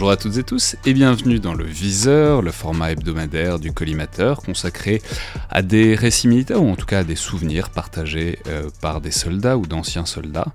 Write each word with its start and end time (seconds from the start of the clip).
Bonjour 0.00 0.12
à 0.12 0.16
toutes 0.16 0.38
et 0.38 0.44
tous 0.44 0.76
et 0.86 0.94
bienvenue 0.94 1.40
dans 1.40 1.52
le 1.52 1.66
Viseur, 1.66 2.40
le 2.40 2.52
format 2.52 2.92
hebdomadaire 2.92 3.58
du 3.58 3.70
collimateur 3.70 4.40
consacré 4.40 5.02
à 5.50 5.60
des 5.60 5.94
récits 5.94 6.26
militaires 6.26 6.62
ou 6.62 6.70
en 6.70 6.74
tout 6.74 6.86
cas 6.86 7.00
à 7.00 7.04
des 7.04 7.16
souvenirs 7.16 7.68
partagés 7.68 8.38
euh, 8.46 8.70
par 8.80 9.02
des 9.02 9.10
soldats 9.10 9.58
ou 9.58 9.66
d'anciens 9.66 10.06
soldats 10.06 10.54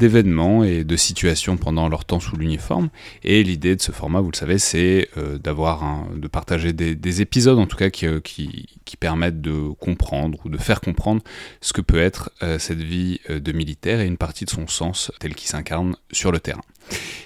d'événements 0.00 0.64
et 0.64 0.82
de 0.82 0.96
situations 0.96 1.56
pendant 1.56 1.88
leur 1.88 2.04
temps 2.04 2.18
sous 2.18 2.36
l'uniforme. 2.36 2.88
Et 3.22 3.42
l'idée 3.42 3.76
de 3.76 3.82
ce 3.82 3.92
format, 3.92 4.20
vous 4.20 4.30
le 4.32 4.36
savez, 4.36 4.58
c'est 4.58 5.08
euh, 5.16 5.38
d'avoir 5.38 6.08
de 6.16 6.26
partager 6.26 6.72
des, 6.72 7.20
épisodes 7.20 7.58
en 7.58 7.66
tout 7.66 7.76
cas 7.76 7.90
euh, 8.04 8.20
qui, 8.20 8.66
qui, 8.84 8.96
permettent 8.96 9.40
de 9.40 9.70
comprendre 9.78 10.38
ou 10.44 10.48
de 10.48 10.58
faire 10.58 10.80
comprendre 10.80 11.22
ce 11.60 11.72
que 11.72 11.80
peut 11.80 12.00
être 12.00 12.30
cette 12.58 12.80
vie 12.80 13.20
de 13.28 13.52
militaire 13.52 14.00
et 14.00 14.06
une 14.06 14.16
partie 14.16 14.44
de 14.44 14.50
son 14.50 14.66
sens 14.66 15.12
tel 15.20 15.34
qu'il 15.34 15.48
s'incarne 15.48 15.96
sur 16.12 16.32
le 16.32 16.40
terrain. 16.40 16.62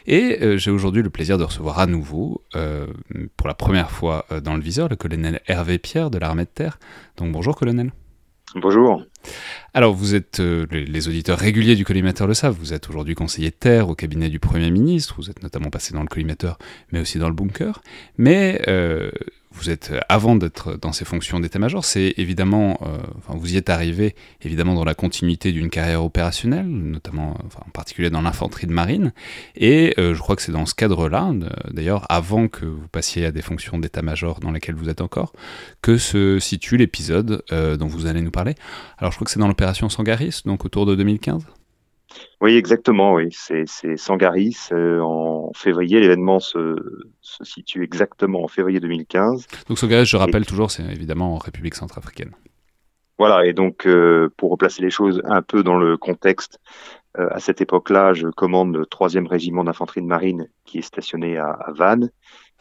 Et 0.07 0.39
j'ai 0.57 0.71
aujourd'hui 0.71 1.03
le 1.03 1.11
plaisir 1.11 1.39
de 1.39 1.45
recevoir 1.45 1.79
à 1.79 1.87
nouveau, 1.87 2.43
euh, 2.57 2.87
pour 3.37 3.49
la 3.49 3.55
première 3.55 3.91
fois 3.91 4.27
euh, 4.31 4.41
dans 4.41 4.55
le 4.55 4.63
viseur, 4.63 4.89
le 4.89 4.97
colonel 4.97 5.41
Hervé 5.47 5.79
Pierre 5.79 6.11
de 6.11 6.19
l'armée 6.19 6.45
de 6.45 6.49
terre. 6.49 6.79
Donc 7.17 7.33
bonjour 7.33 7.57
colonel. 7.57 7.93
Bonjour. 8.55 9.03
Alors 9.73 9.95
vous 9.95 10.15
êtes, 10.15 10.39
euh, 10.39 10.67
les, 10.71 11.09
auditeurs 11.09 11.39
réguliers 11.39 11.75
du 11.75 11.85
collimateur 11.85 12.29
le 12.29 12.35
savent, 12.35 12.57
vous 12.57 12.73
êtes 12.73 12.89
aujourd'hui 12.89 13.17
conseiller 13.17 13.51
de 13.51 13.57
terre 13.57 13.89
au 13.89 13.97
cabinet 13.97 14.29
du 14.29 14.39
Premier 14.39 14.71
ministre, 14.71 15.17
vous 15.19 15.29
êtes 15.29 15.43
notamment 15.43 15.71
passé 15.71 15.93
dans 15.93 16.03
le 16.03 16.07
collimateur, 16.07 16.59
mais 16.93 17.01
aussi 17.01 17.19
dans 17.19 17.29
le 17.29 17.35
bunker. 17.35 17.83
Mais 18.17 18.63
vous 19.55 19.71
êtes, 19.71 19.91
euh, 19.93 20.01
avant 20.09 20.37
d'être 20.37 20.77
dans 20.77 20.93
ces 20.93 21.05
fonctions 21.05 21.41
d'état-major, 21.41 21.85
c'est 21.85 22.15
évidemment, 22.17 22.79
euh, 22.83 22.99
enfin, 23.19 23.39
vous 23.39 23.55
y 23.55 23.57
êtes 23.57 23.71
arrivé 23.71 24.15
évidemment 24.43 24.75
dans 24.75 24.85
la 24.85 24.95
continuité 24.95 25.53
d'une 25.53 25.71
carrière 25.71 26.05
opérationnelle, 26.05 26.67
notamment, 26.67 27.37
enfin, 27.47 27.61
en 27.67 27.71
particulier 27.71 28.11
dans 28.11 28.23
l'infanterie 28.23 28.67
de 28.67 28.73
marine. 28.73 29.13
Et 29.57 29.95
euh, 29.99 30.15
je 30.15 30.21
crois 30.21 30.37
que 30.37 30.43
c'est 30.43 30.53
dans 30.53 30.67
ce 30.67 30.75
cadre-là, 30.75 31.33
d'ailleurs, 31.71 32.05
avant 32.11 32.49
que 32.49 32.67
vous 32.67 32.89
passiez 32.89 33.27
à 33.27 33.33
des 33.33 33.43
fonctions 33.43 33.79
d'état-major 33.79 34.41
dans 34.41 34.51
lesquelles 34.51 34.75
vous 34.75 34.89
êtes 34.89 35.01
encore, 35.01 35.33
que 35.83 35.97
se 35.97 36.39
situe 36.39 36.77
l'épisode 36.77 37.43
dont 37.51 37.87
vous 37.87 38.07
allez 38.07 38.21
nous 38.21 38.31
parler. 38.31 38.55
Alors, 38.99 39.13
je 39.13 39.17
crois 39.17 39.25
que 39.25 39.31
c'est 39.31 39.41
dans 39.41 39.49
l'opération 39.49 39.89
Sangaris, 39.89 40.43
donc 40.45 40.65
autour 40.65 40.87
de 40.87 40.95
2015. 40.95 41.47
Oui, 42.41 42.57
exactement, 42.57 43.15
oui. 43.15 43.29
C'est 43.31 43.97
Sangaris 43.97 44.69
euh, 44.73 45.01
en 45.01 45.53
février. 45.55 46.01
L'événement 46.01 46.41
se, 46.41 46.77
situe 47.21 47.83
exactement 47.85 48.45
en 48.45 48.49
février 48.49 48.81
2015. 48.81 49.47
Donc 49.69 49.79
Sangaris, 49.79 50.07
je 50.07 50.17
rappelle 50.17 50.47
toujours, 50.47 50.71
c'est 50.71 50.85
évidemment 50.85 51.35
en 51.35 51.39
République 51.39 51.75
centrafricaine. 51.75 52.33
Voilà, 53.19 53.47
et 53.47 53.53
donc 53.53 53.87
euh, 53.87 54.29
pour 54.37 54.51
replacer 54.51 54.83
les 54.83 54.91
choses 54.91 55.23
un 55.25 55.41
peu 55.41 55.63
dans 55.63 55.77
le 55.77 55.97
contexte, 55.97 56.59
euh, 57.19 57.29
à 57.31 57.39
cette 57.39 57.61
époque-là, 57.61 58.13
je 58.13 58.27
commande 58.27 58.75
le 58.75 58.87
troisième 58.87 59.29
régiment 59.29 59.63
d'infanterie 59.63 60.03
de 60.03 60.07
marine 60.07 60.49
qui 60.65 60.79
est 60.79 60.83
stationné 60.83 61.39
à, 61.39 61.57
Vannes, 61.69 62.11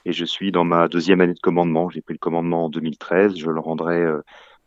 et 0.06 0.14
je 0.14 0.26
suis 0.26 0.52
dans 0.52 0.64
ma 0.64 0.88
deuxième 0.88 1.22
année 1.22 1.34
de 1.34 1.40
commandement. 1.40 1.90
J'ai 1.90 2.02
pris 2.02 2.14
le 2.14 2.20
commandement 2.20 2.66
en 2.66 2.70
2013, 2.70 3.36
je 3.36 3.50
le 3.50 3.60
rendrai 3.60 4.06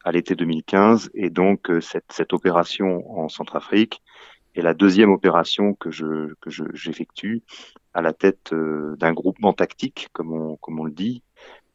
à 0.05 0.11
l'été 0.11 0.35
2015, 0.35 1.11
et 1.15 1.31
donc 1.31 1.71
cette, 1.81 2.11
cette 2.11 2.33
opération 2.33 3.09
en 3.19 3.29
Centrafrique, 3.29 4.03
et 4.57 4.63
la 4.63 4.75
deuxième 4.75 5.11
opération 5.11 5.75
que 5.75 5.91
je 5.91 6.33
j'effectue 6.73 7.43
à 7.93 8.01
la 8.01 8.13
tête 8.13 8.53
euh, 8.53 8.97
d'un 8.97 9.13
groupement 9.13 9.53
tactique, 9.53 10.09
comme 10.13 10.33
on 10.33 10.57
comme 10.57 10.81
on 10.81 10.85
le 10.85 10.93
dit, 10.93 11.23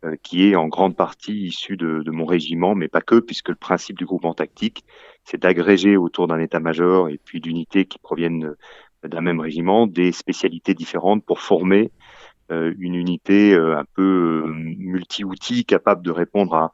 euh, 0.04 0.16
qui 0.24 0.48
est 0.48 0.56
en 0.56 0.68
grande 0.68 0.96
partie 0.96 1.46
issu 1.46 1.78
de, 1.78 2.04
mon 2.10 2.26
régiment, 2.26 2.74
mais 2.74 2.88
pas 2.88 3.02
que, 3.02 3.20
puisque 3.20 3.50
le 3.50 3.56
principe 3.56 3.98
du 3.98 4.06
groupement 4.06 4.34
tactique, 4.34 4.84
c'est 5.24 5.40
d'agréger 5.40 5.96
autour 5.96 6.28
d'un 6.28 6.40
état-major 6.40 7.10
et 7.10 7.20
puis 7.24 7.40
d'unités 7.40 7.86
qui 7.86 8.00
proviennent 8.00 8.56
d'un 9.04 9.22
même 9.22 9.40
régiment 9.40 9.86
des 9.88 10.12
spécialités 10.12 10.74
différentes 10.74 11.24
pour 11.24 11.40
former 11.40 11.92
euh, 12.52 12.74
une 12.80 12.96
unité 12.96 13.56
un 13.56 13.86
peu 13.94 14.44
multi-outils 14.48 15.66
capable 15.66 16.04
de 16.04 16.12
répondre 16.12 16.56
à 16.56 16.72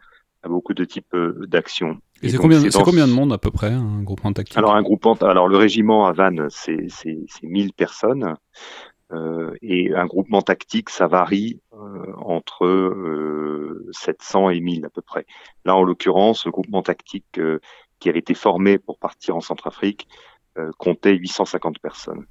beaucoup 0.48 0.74
de 0.74 0.86
types 0.86 1.16
d'actions. 1.48 2.00
Et, 2.24 2.30
c'est 2.30 2.38
combien, 2.38 2.62
combien, 2.70 3.08
de 3.08 3.14
monde 3.14 3.32
à 3.32 3.38
peu 3.38 3.52
près, 3.52 3.72
un 3.72 4.02
groupement 4.02 4.34
tactique 4.34 4.58
Alors, 4.58 4.76
un 4.76 4.82
groupement, 4.82 5.14
alors 5.22 5.48
le 5.48 5.58
régiment 5.58 6.08
à 6.08 6.14
Vannes, 6.14 6.48
c'est 6.50 6.88
1000 7.44 7.74
personnes. 7.74 8.36
Euh, 9.14 9.56
et 9.62 9.94
un 9.94 10.06
groupement 10.06 10.42
tactique, 10.42 10.90
ça 10.90 11.08
varie 11.08 11.62
euh, 11.74 12.14
entre 12.18 12.66
euh, 12.66 13.88
700 13.92 14.50
et 14.50 14.60
1000 14.60 14.86
à 14.86 14.90
peu 14.90 15.02
près. 15.02 15.26
Là, 15.64 15.76
en 15.76 15.84
l'occurrence, 15.84 16.46
le 16.46 16.52
groupement 16.52 16.82
tactique 16.82 17.38
euh, 17.38 17.60
qui 18.00 18.10
avait 18.10 18.20
été 18.20 18.34
formé 18.34 18.78
pour 18.78 19.00
partir 19.00 19.36
en 19.36 19.40
Centrafrique 19.40 20.08
euh, 20.58 20.72
comptait 20.78 21.14
850 21.14 21.80
personnes. 21.80 22.26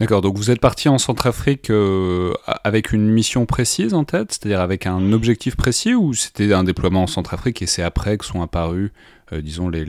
D'accord, 0.00 0.22
donc 0.22 0.38
vous 0.38 0.50
êtes 0.50 0.62
parti 0.62 0.88
en 0.88 0.96
Centrafrique 0.96 1.68
euh, 1.68 2.32
avec 2.64 2.92
une 2.92 3.10
mission 3.10 3.44
précise 3.44 3.92
en 3.92 4.04
tête, 4.04 4.32
c'est-à-dire 4.32 4.62
avec 4.62 4.86
un 4.86 5.12
objectif 5.12 5.58
précis, 5.58 5.94
ou 5.94 6.14
c'était 6.14 6.54
un 6.54 6.64
déploiement 6.64 7.02
en 7.02 7.06
Centrafrique 7.06 7.60
et 7.60 7.66
c'est 7.66 7.82
après 7.82 8.16
que 8.16 8.24
sont 8.24 8.40
apparues, 8.40 8.92
euh, 9.34 9.42
disons, 9.42 9.68
les, 9.68 9.84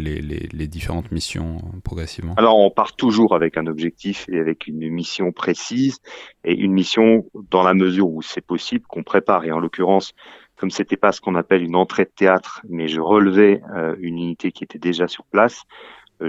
différentes 0.67 1.13
missions 1.13 1.59
euh, 1.59 1.79
progressivement? 1.81 2.33
Alors 2.35 2.59
on 2.59 2.69
part 2.69 2.93
toujours 2.97 3.33
avec 3.33 3.55
un 3.55 3.67
objectif 3.67 4.25
et 4.27 4.37
avec 4.37 4.67
une 4.67 4.89
mission 4.89 5.31
précise, 5.31 5.99
et 6.43 6.55
une 6.55 6.73
mission 6.73 7.25
dans 7.49 7.63
la 7.63 7.73
mesure 7.73 8.09
où 8.09 8.21
c'est 8.21 8.45
possible 8.45 8.83
qu'on 8.89 9.03
prépare, 9.03 9.45
et 9.45 9.53
en 9.53 9.59
l'occurrence, 9.59 10.11
comme 10.57 10.71
c'était 10.71 10.97
pas 10.97 11.13
ce 11.13 11.21
qu'on 11.21 11.35
appelle 11.35 11.63
une 11.63 11.77
entrée 11.77 12.03
de 12.03 12.11
théâtre, 12.13 12.61
mais 12.67 12.89
je 12.89 12.99
relevais 12.99 13.61
une 13.99 14.17
unité 14.17 14.51
qui 14.51 14.65
était 14.65 14.77
déjà 14.77 15.07
sur 15.07 15.23
place, 15.23 15.63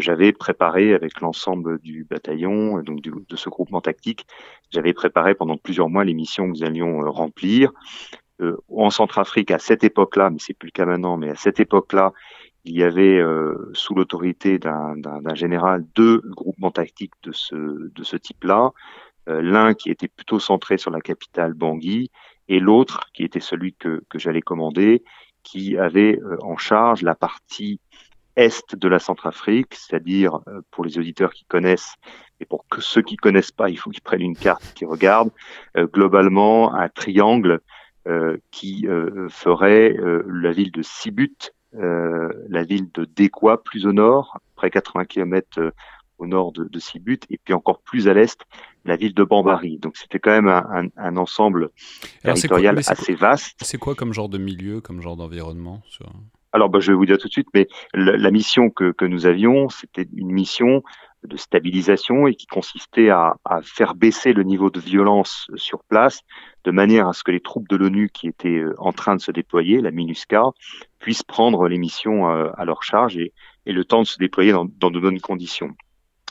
j'avais 0.00 0.32
préparé 0.32 0.94
avec 0.94 1.20
l'ensemble 1.20 1.78
du 1.80 2.04
bataillon, 2.04 2.78
euh, 2.78 2.82
donc 2.82 3.00
de 3.00 3.36
ce 3.36 3.48
groupement 3.48 3.80
tactique, 3.80 4.26
j'avais 4.70 4.92
préparé 4.92 5.34
pendant 5.34 5.56
plusieurs 5.56 5.88
mois 5.88 6.04
les 6.04 6.14
missions 6.14 6.44
que 6.44 6.50
nous 6.50 6.64
allions 6.64 7.02
euh, 7.02 7.10
remplir. 7.10 7.72
en 8.68 8.90
Centrafrique, 8.90 9.52
à 9.52 9.58
cette 9.58 9.84
époque-là, 9.84 10.30
mais 10.30 10.38
c'est 10.40 10.54
plus 10.54 10.68
le 10.68 10.72
cas 10.72 10.86
maintenant, 10.86 11.16
mais 11.16 11.30
à 11.30 11.36
cette 11.36 11.60
époque-là, 11.60 12.12
il 12.64 12.76
y 12.76 12.82
avait 12.82 13.20
sous 13.72 13.94
l'autorité 13.94 14.58
d'un 14.58 15.34
général 15.34 15.84
deux 15.94 16.22
groupements 16.24 16.70
tactiques 16.70 17.14
de 17.22 17.32
ce, 17.32 17.54
de 17.56 18.02
ce 18.02 18.16
type-là. 18.16 18.72
L'un 19.26 19.74
qui 19.74 19.90
était 19.90 20.08
plutôt 20.08 20.40
centré 20.40 20.78
sur 20.78 20.90
la 20.90 21.00
capitale 21.00 21.54
Bangui 21.54 22.10
et 22.48 22.58
l'autre 22.58 23.10
qui 23.14 23.22
était 23.24 23.40
celui 23.40 23.74
que 23.74 24.02
j'allais 24.14 24.42
commander, 24.42 25.04
qui 25.44 25.76
avait 25.76 26.18
en 26.40 26.56
charge 26.56 27.02
la 27.02 27.14
partie 27.14 27.80
est 28.36 28.74
de 28.74 28.88
la 28.88 28.98
Centrafrique, 28.98 29.74
c'est-à-dire 29.74 30.40
euh, 30.48 30.60
pour 30.70 30.84
les 30.84 30.98
auditeurs 30.98 31.32
qui 31.32 31.44
connaissent 31.44 31.94
et 32.40 32.44
pour 32.44 32.66
que 32.68 32.80
ceux 32.80 33.02
qui 33.02 33.16
connaissent 33.16 33.50
pas, 33.50 33.68
il 33.68 33.78
faut 33.78 33.90
qu'ils 33.90 34.02
prennent 34.02 34.22
une 34.22 34.36
carte, 34.36 34.72
qu'ils 34.74 34.88
regardent 34.88 35.32
euh, 35.76 35.86
globalement 35.86 36.74
un 36.74 36.88
triangle 36.88 37.60
euh, 38.08 38.36
qui 38.50 38.86
ferait 39.28 39.94
la 40.26 40.50
ville 40.50 40.72
de 40.72 40.82
Sibut, 40.82 41.52
la 41.72 42.64
ville 42.64 42.90
de 42.92 43.04
Dekwa 43.04 43.62
plus 43.62 43.86
au 43.86 43.92
nord, 43.92 44.40
près 44.56 44.70
80 44.70 45.04
km 45.04 45.72
au 46.18 46.26
nord 46.26 46.52
de, 46.52 46.64
de 46.64 46.78
Sibut, 46.80 47.20
et 47.30 47.38
puis 47.38 47.54
encore 47.54 47.80
plus 47.80 48.08
à 48.08 48.14
l'est, 48.14 48.40
la 48.84 48.96
ville 48.96 49.14
de 49.14 49.22
Bambari. 49.22 49.78
Donc 49.78 49.96
c'était 49.96 50.18
quand 50.18 50.30
même 50.30 50.48
un, 50.48 50.88
un, 50.96 51.16
ensemble 51.16 51.70
territorial 52.22 52.78
assez 52.78 53.14
vaste. 53.14 53.58
C'est 53.62 53.78
quoi 53.78 53.94
comme 53.94 54.12
genre 54.12 54.28
de 54.28 54.38
milieu, 54.38 54.80
comme 54.80 55.00
genre 55.00 55.16
d'environnement 55.16 55.80
alors, 56.52 56.68
bah, 56.68 56.80
je 56.80 56.92
vais 56.92 56.96
vous 56.96 57.06
dire 57.06 57.18
tout 57.18 57.28
de 57.28 57.32
suite, 57.32 57.48
mais 57.54 57.66
la, 57.94 58.30
mission 58.30 58.70
que, 58.70 59.04
nous 59.04 59.26
avions, 59.26 59.68
c'était 59.70 60.06
une 60.14 60.30
mission 60.30 60.82
de 61.24 61.36
stabilisation 61.36 62.26
et 62.26 62.34
qui 62.34 62.46
consistait 62.46 63.08
à, 63.08 63.36
faire 63.62 63.94
baisser 63.94 64.32
le 64.32 64.42
niveau 64.42 64.70
de 64.70 64.80
violence 64.80 65.50
sur 65.54 65.82
place 65.84 66.20
de 66.64 66.70
manière 66.70 67.08
à 67.08 67.12
ce 67.12 67.22
que 67.24 67.30
les 67.30 67.40
troupes 67.40 67.68
de 67.68 67.76
l'ONU 67.76 68.10
qui 68.12 68.26
étaient 68.28 68.58
euh, 68.58 68.74
en 68.78 68.92
train 68.92 69.16
de 69.16 69.20
se 69.20 69.30
déployer, 69.30 69.80
la 69.80 69.90
MINUSCA, 69.90 70.42
puissent 70.98 71.22
prendre 71.22 71.68
les 71.68 71.78
missions 71.78 72.28
euh, 72.28 72.50
à 72.56 72.64
leur 72.64 72.82
charge 72.82 73.16
et, 73.16 73.32
le 73.64 73.84
temps 73.84 74.02
de 74.02 74.06
se 74.06 74.18
déployer 74.18 74.52
dans, 74.52 74.90
de 74.90 75.00
bonnes 75.00 75.20
conditions. 75.20 75.70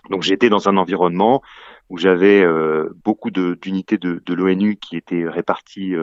Donc 0.10 0.24
j'étais 0.24 0.50
dans 0.50 0.68
un 0.68 0.78
environnement 0.78 1.42
où 1.90 1.98
j'avais 1.98 2.42
euh, 2.42 2.90
beaucoup 3.04 3.32
d'unités 3.32 3.98
de, 3.98 4.22
l'ONU 4.34 4.76
qui 4.76 4.98
étaient 4.98 5.28
réparties 5.28 5.94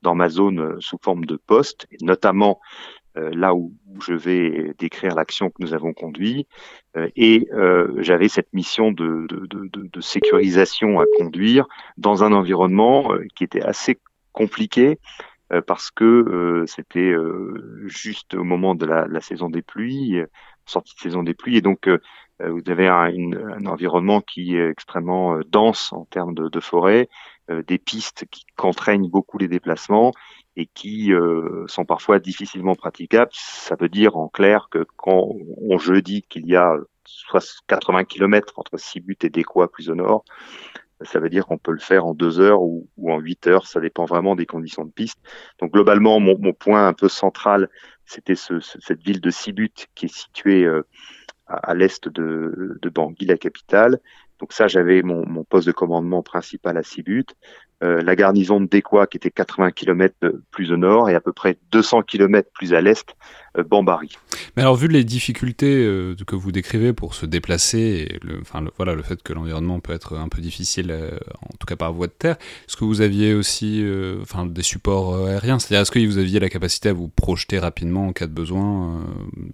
dans 0.00 0.14
ma 0.14 0.30
zone 0.30 0.80
sous 0.80 0.98
forme 1.02 1.26
de 1.26 1.36
postes, 1.36 1.86
notamment 2.00 2.60
là 3.32 3.54
où, 3.54 3.72
je 4.00 4.12
vais 4.12 4.74
décrire 4.78 5.14
l'action 5.14 5.50
que 5.50 5.56
nous 5.60 5.74
avons 5.74 5.92
conduite. 5.92 6.48
Euh, 6.96 7.08
et 7.16 7.48
euh, 7.52 7.94
j'avais 7.98 8.28
cette 8.28 8.52
mission 8.52 8.92
de, 8.92 9.26
sécurisation 10.00 11.00
à 11.00 11.04
conduire 11.18 11.66
dans 11.96 12.22
un 12.22 12.32
environnement 12.32 13.10
qui 13.34 13.44
était 13.44 13.62
assez 13.62 13.98
compliqué 14.32 14.98
parce 15.66 15.90
que 15.90 16.64
c'était 16.66 17.14
juste 17.86 18.34
au 18.34 18.44
moment 18.44 18.74
de 18.74 18.86
la, 18.86 19.20
saison 19.20 19.48
des 19.48 19.62
pluies, 19.62 20.20
sortie 20.66 20.94
de 20.94 21.00
saison 21.00 21.22
des 21.22 21.34
pluies, 21.34 21.56
et 21.56 21.62
donc 21.62 21.88
vous 22.38 22.62
avez 22.66 22.86
un, 22.86 23.10
un, 23.32 23.66
environnement 23.66 24.20
qui 24.20 24.56
est 24.56 24.68
extrêmement 24.68 25.40
dense 25.48 25.92
en 25.92 26.04
termes 26.04 26.34
de, 26.34 26.48
de 26.48 26.60
forêt, 26.60 27.08
des 27.66 27.78
pistes 27.78 28.26
qui 28.30 28.44
contraignent 28.56 29.08
beaucoup 29.08 29.38
les 29.38 29.48
déplacements 29.48 30.12
et 30.58 30.66
qui 30.66 31.12
euh, 31.12 31.64
sont 31.68 31.84
parfois 31.84 32.18
difficilement 32.18 32.74
praticables. 32.74 33.30
Ça 33.32 33.76
veut 33.78 33.88
dire 33.88 34.16
en 34.16 34.28
clair 34.28 34.68
que 34.70 34.84
quand 34.96 35.28
on, 35.56 35.76
dit 36.00 36.24
qu'il 36.28 36.46
y 36.46 36.56
a 36.56 36.74
soit 37.04 37.44
80 37.68 38.04
km 38.04 38.54
entre 38.56 38.76
Sibut 38.76 39.16
et 39.22 39.30
Décois 39.30 39.70
plus 39.70 39.88
au 39.88 39.94
nord, 39.94 40.24
Ça 41.02 41.20
veut 41.20 41.30
dire 41.30 41.46
qu'on 41.46 41.58
peut 41.58 41.70
le 41.70 41.78
faire 41.78 42.06
en 42.06 42.12
deux 42.12 42.40
heures 42.40 42.60
ou, 42.60 42.88
en 43.06 43.20
huit 43.20 43.46
heures. 43.46 43.68
Ça 43.68 43.78
dépend 43.80 44.04
vraiment 44.04 44.34
des 44.34 44.46
conditions 44.46 44.84
de 44.84 44.90
piste. 44.90 45.20
Donc 45.60 45.72
globalement, 45.72 46.18
mon, 46.18 46.52
point 46.52 46.88
un 46.88 46.92
peu 46.92 47.08
central, 47.08 47.68
c'était 48.04 48.34
cette 48.34 49.00
ville 49.00 49.20
de 49.20 49.30
Sibut 49.30 49.86
qui 49.94 50.06
est 50.06 50.14
située 50.14 50.64
euh, 50.64 50.82
à, 51.46 51.74
l'est 51.74 52.08
de 52.08 52.88
Bangui, 52.90 53.26
la 53.26 53.38
capitale. 53.38 54.00
Donc 54.40 54.52
ça, 54.52 54.68
j'avais 54.68 55.02
mon, 55.02 55.26
mon, 55.26 55.44
poste 55.44 55.66
de 55.66 55.72
commandement 55.72 56.22
principal 56.22 56.76
à 56.76 56.82
Sibut. 56.82 57.26
Euh, 57.84 58.02
la 58.02 58.16
garnison 58.16 58.60
de 58.60 58.66
Décois 58.66 59.06
qui 59.06 59.18
était 59.18 59.30
80 59.30 59.70
km 59.70 60.12
plus 60.50 60.72
au 60.72 60.76
nord 60.76 61.10
et 61.10 61.14
à 61.14 61.20
peu 61.20 61.32
près 61.32 61.58
200 61.70 62.02
km 62.02 62.50
plus 62.52 62.74
à 62.74 62.80
l'est, 62.80 63.14
euh, 63.56 63.62
Bambari. 63.62 64.18
Mais 64.56 64.62
alors 64.62 64.74
vu 64.74 64.88
les 64.88 65.04
difficultés 65.04 65.86
euh, 65.86 66.16
que 66.26 66.34
vous 66.34 66.50
décrivez 66.50 66.92
pour 66.92 67.14
se 67.14 67.24
déplacer, 67.24 67.78
et 68.10 68.18
le, 68.26 68.40
enfin, 68.40 68.64
voilà, 68.78 68.96
le 68.96 69.02
fait 69.02 69.22
que 69.22 69.32
l'environnement 69.32 69.78
peut 69.78 69.92
être 69.92 70.16
un 70.16 70.28
peu 70.28 70.42
difficile, 70.42 70.92
en 71.40 71.56
tout 71.56 71.66
cas 71.68 71.76
par 71.76 71.92
voie 71.92 72.08
de 72.08 72.12
terre, 72.12 72.36
est-ce 72.66 72.76
que 72.76 72.84
vous 72.84 73.00
aviez 73.00 73.32
aussi 73.34 73.86
enfin, 74.22 74.44
des 74.44 74.62
supports 74.62 75.14
aériens? 75.28 75.60
C'est-à-dire 75.60 75.82
est-ce 75.82 75.92
que 75.92 76.04
vous 76.04 76.18
aviez 76.18 76.40
la 76.40 76.48
capacité 76.48 76.88
à 76.88 76.92
vous 76.92 77.06
projeter 77.06 77.60
rapidement 77.60 78.08
en 78.08 78.12
cas 78.12 78.26
de 78.26 78.32
besoin 78.32 79.04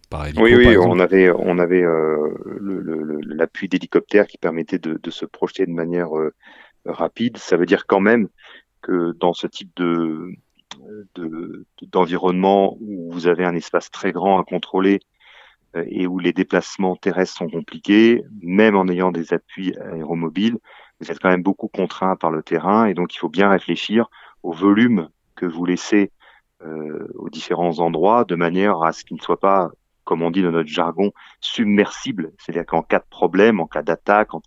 par 0.08 0.24
hélico, 0.26 0.42
Oui, 0.42 0.54
oui, 0.54 0.78
on 0.78 0.98
avait, 0.98 1.30
on 1.30 1.58
avait 1.58 1.84
l'appui 3.26 3.68
d'hélicoptères 3.68 4.26
qui 4.26 4.38
permettait 4.38 4.73
de, 4.78 5.10
se 5.10 5.26
projeter 5.26 5.66
de 5.66 5.72
manière 5.72 6.10
rapide. 6.84 7.38
Ça 7.38 7.56
veut 7.56 7.66
dire 7.66 7.86
quand 7.86 8.00
même 8.00 8.28
que 8.82 9.12
dans 9.12 9.32
ce 9.32 9.46
type 9.46 9.70
de 9.76 10.34
d'environnement 11.82 12.76
où 12.80 13.10
vous 13.12 13.26
avez 13.26 13.44
un 13.44 13.54
espace 13.54 13.90
très 13.90 14.12
grand 14.12 14.40
à 14.40 14.44
contrôler 14.44 15.00
euh, 15.76 15.84
et 15.88 16.06
où 16.06 16.18
les 16.18 16.32
déplacements 16.32 16.96
terrestres 16.96 17.36
sont 17.36 17.48
compliqués, 17.48 18.22
même 18.42 18.76
en 18.76 18.88
ayant 18.88 19.12
des 19.12 19.32
appuis 19.32 19.76
aéromobiles, 19.78 20.58
vous 21.00 21.10
êtes 21.10 21.18
quand 21.18 21.30
même 21.30 21.42
beaucoup 21.42 21.68
contraint 21.68 22.16
par 22.16 22.30
le 22.30 22.42
terrain 22.42 22.86
et 22.86 22.94
donc 22.94 23.14
il 23.14 23.18
faut 23.18 23.28
bien 23.28 23.48
réfléchir 23.48 24.08
au 24.42 24.52
volume 24.52 25.08
que 25.34 25.46
vous 25.46 25.64
laissez 25.64 26.12
euh, 26.62 27.08
aux 27.14 27.28
différents 27.28 27.78
endroits 27.80 28.24
de 28.24 28.36
manière 28.36 28.82
à 28.82 28.92
ce 28.92 29.04
qu'il 29.04 29.16
ne 29.16 29.22
soit 29.22 29.40
pas 29.40 29.70
comme 30.04 30.22
on 30.22 30.30
dit 30.30 30.42
dans 30.42 30.50
notre 30.50 30.68
jargon, 30.68 31.12
submersible. 31.40 32.32
C'est-à-dire 32.38 32.66
qu'en 32.66 32.82
cas 32.82 32.98
de 32.98 33.06
problème, 33.08 33.60
en 33.60 33.66
cas 33.66 33.82
d'attaque, 33.82 34.34
en, 34.34 34.40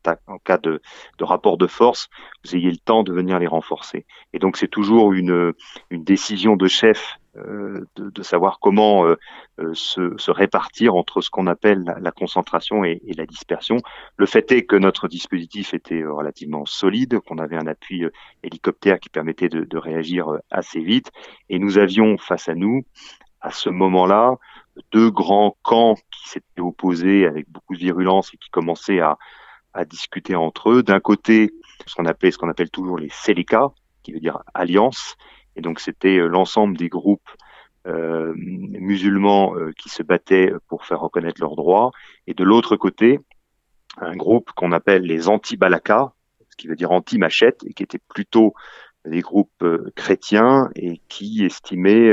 cas 0.44 0.58
de, 0.58 0.82
rapport 1.20 1.58
de 1.58 1.68
force, 1.68 2.10
vous 2.46 2.56
ayez 2.56 2.72
le 2.72 2.78
temps 2.78 3.04
de 3.04 3.12
venir 3.12 3.40
les 3.40 3.48
renforcer. 3.48 4.06
Et 4.34 4.40
donc 4.40 4.58
c'est 4.58 4.68
toujours 4.68 5.14
une, 5.14 5.54
décision 5.92 6.56
de 6.56 6.68
chef 6.68 7.18
euh, 7.38 7.86
de, 7.96 8.24
savoir 8.24 8.60
comment 8.60 9.06
euh, 9.06 9.16
euh, 9.60 9.74
se, 9.74 10.32
répartir 10.32 10.96
entre 10.96 11.22
ce 11.22 11.30
qu'on 11.30 11.46
appelle 11.48 11.84
la, 12.00 12.12
concentration 12.12 12.84
et, 12.84 13.02
la 13.16 13.26
dispersion. 13.26 13.78
Le 14.16 14.26
fait 14.26 14.52
est 14.52 14.66
que 14.66 14.76
notre 14.76 15.08
dispositif 15.08 15.74
était 15.74 16.04
relativement 16.04 16.66
solide, 16.66 17.20
qu'on 17.20 17.38
avait 17.38 17.58
un 17.58 17.68
appui 17.68 18.06
hélicoptère 18.44 19.00
qui 19.00 19.10
permettait 19.10 19.50
de 19.50 19.78
réagir 19.78 20.38
assez 20.50 20.80
vite, 20.80 21.12
et 21.50 21.60
nous 21.60 21.78
avions 21.78 22.18
face 22.18 22.50
à 22.50 22.56
nous, 22.56 22.84
à 23.42 23.52
ce 23.52 23.70
moment-là, 23.70 24.38
deux 24.92 25.12
grands 25.12 25.58
camps 25.64 25.96
qui 25.96 26.30
s'étaient 26.30 26.62
opposés 26.62 27.26
avec 27.26 27.50
beaucoup 27.50 27.74
de 27.74 27.80
virulence 27.80 28.34
et 28.34 28.38
qui 28.38 28.50
commençaient 28.50 29.00
à, 29.00 29.18
discuter 29.86 30.36
entre 30.36 30.72
eux. 30.72 30.82
D'un 30.82 31.00
côté, 31.00 31.54
ce 31.86 31.94
qu'on 31.94 32.06
appelle 32.06 32.72
toujours 32.72 32.98
les 32.98 33.10
Seleka, 33.10 33.70
qui 34.02 34.12
veut 34.12 34.20
dire 34.20 34.42
alliance, 34.56 35.18
et 35.56 35.62
donc 35.62 35.80
c'était 35.80 36.18
euh, 36.18 36.26
l'ensemble 36.26 36.78
des 36.78 36.90
groupes 36.90 37.30
euh, 37.86 38.34
musulmans 38.36 39.56
euh, 39.56 39.72
qui 39.78 39.90
se 39.90 40.02
battaient 40.02 40.52
pour 40.68 40.84
faire 40.84 41.00
reconnaître 41.00 41.40
leurs 41.40 41.56
droits, 41.56 41.92
et 42.26 42.34
de 42.34 42.44
l'autre 42.44 42.76
côté, 42.76 43.20
un 43.98 44.16
groupe 44.16 44.52
qu'on 44.56 44.72
appelle 44.72 45.04
les 45.04 45.30
anti-Balaka, 45.30 46.12
ce 46.50 46.58
qui 46.58 46.68
veut 46.68 46.76
dire 46.76 46.92
anti-machette, 46.92 47.64
et 47.68 47.74
qui 47.74 47.84
étaient 47.84 48.02
plutôt 48.10 48.56
des 49.06 49.22
groupes 49.22 49.64
chrétiens 49.96 50.70
et 50.76 51.02
qui 51.08 51.46
estimaient 51.46 52.12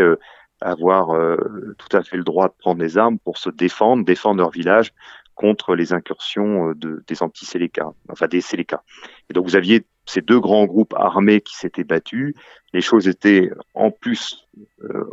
avoir 0.65 1.11
euh, 1.11 1.37
tout 1.79 1.95
à 1.97 2.03
fait 2.03 2.17
le 2.17 2.25
droit 2.25 2.49
de 2.49 2.55
prendre 2.59 2.81
des 2.81 2.97
armes 2.99 3.19
pour 3.19 3.39
se 3.39 3.51
défendre, 3.51 4.05
défendre 4.05 4.41
leur 4.41 4.51
village 4.51 4.93
contre 5.35 5.75
les 5.75 5.93
incursions 5.93 6.71
euh, 6.71 6.75
de, 6.75 7.05
des 7.07 7.23
anti-Séléka, 7.23 7.93
enfin 8.09 8.27
des 8.27 8.41
Séléka. 8.41 8.83
Et 9.29 9.35
donc 9.35 9.45
vous 9.45 9.57
aviez 9.57 9.87
ces 10.07 10.23
deux 10.23 10.41
grands 10.41 10.65
groupes 10.65 10.95
armés 10.95 11.41
qui 11.41 11.57
s'étaient 11.57 11.85
battus. 11.85 12.35
Les 12.73 12.81
choses 12.81 13.09
étaient 13.09 13.51
en 13.75 13.91
plus 13.91 14.47
euh, 14.83 15.05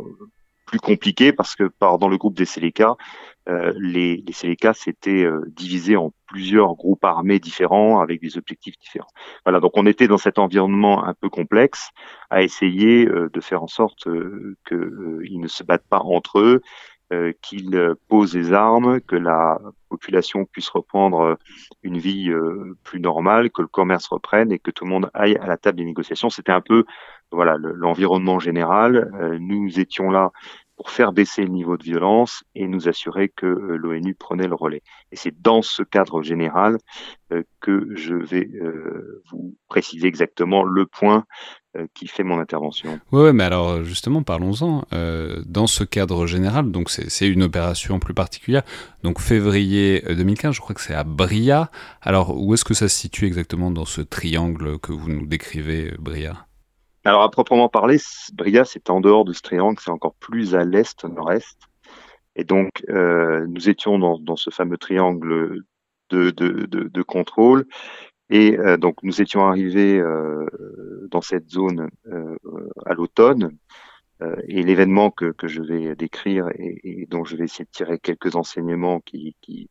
plus 0.66 0.80
compliquées 0.80 1.32
parce 1.32 1.54
que 1.54 1.64
par, 1.64 1.98
dans 1.98 2.08
le 2.08 2.16
groupe 2.16 2.34
des 2.34 2.46
Séléka, 2.46 2.96
euh, 3.48 3.72
les, 3.76 4.22
les 4.24 4.32
s'étaient 4.32 5.24
euh, 5.24 5.42
divisés 5.48 5.96
en 5.96 6.12
plusieurs 6.26 6.76
groupes 6.76 7.04
armés 7.04 7.40
différents 7.40 8.00
avec 8.00 8.20
des 8.20 8.38
objectifs 8.38 8.78
différents. 8.78 9.10
Voilà, 9.44 9.58
donc 9.58 9.72
on 9.74 9.84
était 9.86 10.06
dans 10.06 10.18
cet 10.18 10.38
environnement 10.38 11.04
un 11.04 11.14
peu 11.14 11.28
complexe 11.28 11.90
à 12.30 12.42
essayer 12.42 13.06
euh, 13.06 13.28
de 13.32 13.40
faire 13.40 13.64
en 13.64 13.66
sorte 13.66 14.04
qu'ils 14.68 15.40
ne 15.40 15.48
se 15.48 15.64
battent 15.64 15.88
pas 15.88 16.00
entre 16.00 16.38
eux, 16.38 16.62
qu'ils 17.42 17.94
posent 18.08 18.32
des 18.32 18.54
armes, 18.54 18.98
que 19.02 19.16
la 19.16 19.60
population 19.90 20.46
puisse 20.46 20.70
reprendre 20.70 21.36
une 21.82 21.98
vie 21.98 22.32
plus 22.84 23.00
normale, 23.00 23.50
que 23.50 23.60
le 23.60 23.68
commerce 23.68 24.06
reprenne 24.06 24.50
et 24.50 24.58
que 24.58 24.70
tout 24.70 24.86
le 24.86 24.90
monde 24.90 25.10
aille 25.12 25.36
à 25.36 25.46
la 25.46 25.58
table 25.58 25.76
des 25.76 25.84
négociations. 25.84 26.30
C'était 26.30 26.52
un 26.52 26.62
peu 26.62 26.84
voilà 27.30 27.58
l'environnement 27.58 28.38
général. 28.38 29.10
nous 29.40 29.78
étions 29.78 30.10
là 30.10 30.32
pour 30.76 30.90
faire 30.90 31.12
baisser 31.12 31.42
le 31.42 31.48
niveau 31.48 31.76
de 31.76 31.82
violence 31.82 32.44
et 32.54 32.66
nous 32.66 32.88
assurer 32.88 33.28
que 33.28 33.46
euh, 33.46 33.76
l'ONU 33.76 34.14
prenait 34.14 34.48
le 34.48 34.54
relais. 34.54 34.82
Et 35.10 35.16
c'est 35.16 35.40
dans 35.40 35.62
ce 35.62 35.82
cadre 35.82 36.22
général 36.22 36.78
euh, 37.32 37.42
que 37.60 37.88
je 37.94 38.14
vais 38.14 38.48
euh, 38.54 39.22
vous 39.30 39.56
préciser 39.68 40.06
exactement 40.06 40.64
le 40.64 40.86
point 40.86 41.24
qui 41.94 42.06
fait 42.06 42.22
mon 42.22 42.38
intervention. 42.38 43.00
Oui, 43.12 43.32
mais 43.32 43.44
alors 43.44 43.82
justement, 43.82 44.22
parlons-en. 44.22 44.84
dans 45.46 45.66
ce 45.66 45.84
cadre 45.84 46.26
général, 46.26 46.70
donc 46.70 46.90
c'est 46.90 47.26
une 47.26 47.42
opération 47.42 47.98
plus 47.98 48.12
particulière. 48.12 48.62
Donc 49.02 49.20
février 49.20 50.02
2015, 50.06 50.54
je 50.54 50.60
crois 50.60 50.74
que 50.74 50.82
c'est 50.82 50.92
à 50.92 51.02
Bria. 51.02 51.70
Alors 52.02 52.38
où 52.38 52.52
est-ce 52.52 52.66
que 52.66 52.74
ça 52.74 52.88
se 52.88 52.98
situe 52.98 53.24
exactement 53.24 53.70
dans 53.70 53.86
ce 53.86 54.02
triangle 54.02 54.78
que 54.80 54.92
vous 54.92 55.08
nous 55.08 55.24
décrivez, 55.24 55.94
Bria? 55.98 56.46
Alors, 57.04 57.22
à 57.22 57.30
proprement 57.30 57.68
parler, 57.68 57.98
Bria, 58.32 58.64
c'est 58.64 58.88
en 58.88 59.00
dehors 59.00 59.24
de 59.24 59.32
ce 59.32 59.42
triangle, 59.42 59.78
c'est 59.80 59.90
encore 59.90 60.14
plus 60.14 60.54
à 60.54 60.64
l'est, 60.64 61.04
nord-est. 61.04 61.58
Et 62.36 62.44
donc, 62.44 62.84
euh, 62.88 63.44
nous 63.48 63.68
étions 63.68 63.98
dans, 63.98 64.36
ce 64.36 64.50
fameux 64.50 64.78
triangle 64.78 65.62
de, 66.10 66.30
de, 66.30 67.02
contrôle. 67.02 67.66
Et 68.30 68.58
euh, 68.58 68.76
donc, 68.76 69.02
nous 69.02 69.20
étions 69.20 69.44
arrivés 69.46 69.98
euh, 69.98 70.46
dans 71.10 71.20
cette 71.20 71.50
zone 71.50 71.90
à 72.86 72.94
l'automne. 72.94 73.56
Et 74.46 74.62
l'événement 74.62 75.10
que, 75.10 75.34
je 75.42 75.60
vais 75.62 75.96
décrire 75.96 76.48
et, 76.54 77.08
dont 77.10 77.24
je 77.24 77.34
vais 77.34 77.44
essayer 77.44 77.64
de 77.64 77.70
tirer 77.70 77.98
quelques 77.98 78.36
enseignements 78.36 79.00
qui, 79.00 79.34
qui 79.40 79.68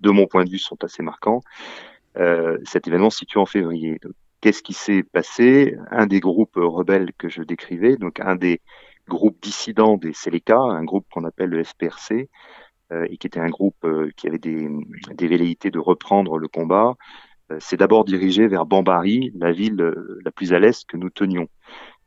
de 0.00 0.10
mon 0.10 0.26
point 0.26 0.44
de 0.44 0.50
vue, 0.50 0.58
sont 0.58 0.82
assez 0.82 1.04
marquants. 1.04 1.42
Cet 2.64 2.88
événement 2.88 3.10
se 3.10 3.18
situe 3.18 3.38
en 3.38 3.46
février. 3.46 4.00
Qu'est-ce 4.42 4.62
qui 4.62 4.72
s'est 4.72 5.04
passé? 5.04 5.76
Un 5.92 6.06
des 6.06 6.18
groupes 6.18 6.56
rebelles 6.56 7.12
que 7.16 7.28
je 7.28 7.42
décrivais, 7.42 7.96
donc 7.96 8.18
un 8.18 8.34
des 8.34 8.60
groupes 9.08 9.40
dissidents 9.40 9.96
des 9.96 10.12
Seleka, 10.12 10.58
un 10.58 10.82
groupe 10.82 11.06
qu'on 11.12 11.24
appelle 11.24 11.50
le 11.50 11.62
FPRC, 11.62 12.28
euh, 12.92 13.06
et 13.08 13.18
qui 13.18 13.28
était 13.28 13.38
un 13.38 13.50
groupe 13.50 13.84
euh, 13.84 14.10
qui 14.16 14.26
avait 14.26 14.40
des, 14.40 14.68
des, 15.14 15.28
velléités 15.28 15.70
de 15.70 15.78
reprendre 15.78 16.38
le 16.38 16.48
combat, 16.48 16.96
euh, 17.52 17.60
s'est 17.60 17.76
d'abord 17.76 18.04
dirigé 18.04 18.48
vers 18.48 18.66
Bambari, 18.66 19.30
la 19.36 19.52
ville 19.52 19.94
la 20.24 20.32
plus 20.32 20.52
à 20.52 20.58
l'est 20.58 20.84
que 20.88 20.96
nous 20.96 21.10
tenions. 21.10 21.46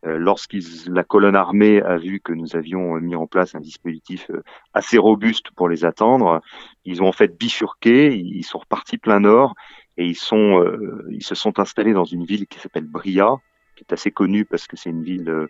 Lorsque 0.07 0.55
la 0.85 1.03
colonne 1.03 1.35
armée 1.35 1.81
a 1.81 1.97
vu 1.97 2.19
que 2.19 2.31
nous 2.31 2.55
avions 2.55 2.93
mis 3.01 3.15
en 3.15 3.25
place 3.25 3.55
un 3.55 3.59
dispositif 3.59 4.29
assez 4.71 4.99
robuste 4.99 5.49
pour 5.55 5.67
les 5.67 5.83
attendre, 5.83 6.41
ils 6.83 7.01
ont 7.01 7.07
en 7.07 7.11
fait 7.11 7.35
bifurqué, 7.35 8.15
ils 8.15 8.43
sont 8.43 8.59
repartis 8.59 8.99
plein 8.99 9.19
nord 9.19 9.55
et 9.97 10.05
ils 10.05 10.15
sont 10.15 10.61
euh, 10.61 11.05
ils 11.11 11.23
se 11.23 11.35
sont 11.35 11.59
installés 11.59 11.93
dans 11.93 12.05
une 12.05 12.25
ville 12.25 12.47
qui 12.47 12.59
s'appelle 12.59 12.85
Bria, 12.85 13.35
qui 13.75 13.83
est 13.87 13.93
assez 13.93 14.11
connue 14.11 14.45
parce 14.45 14.67
que 14.67 14.77
c'est 14.77 14.89
une 14.89 15.03
ville 15.03 15.47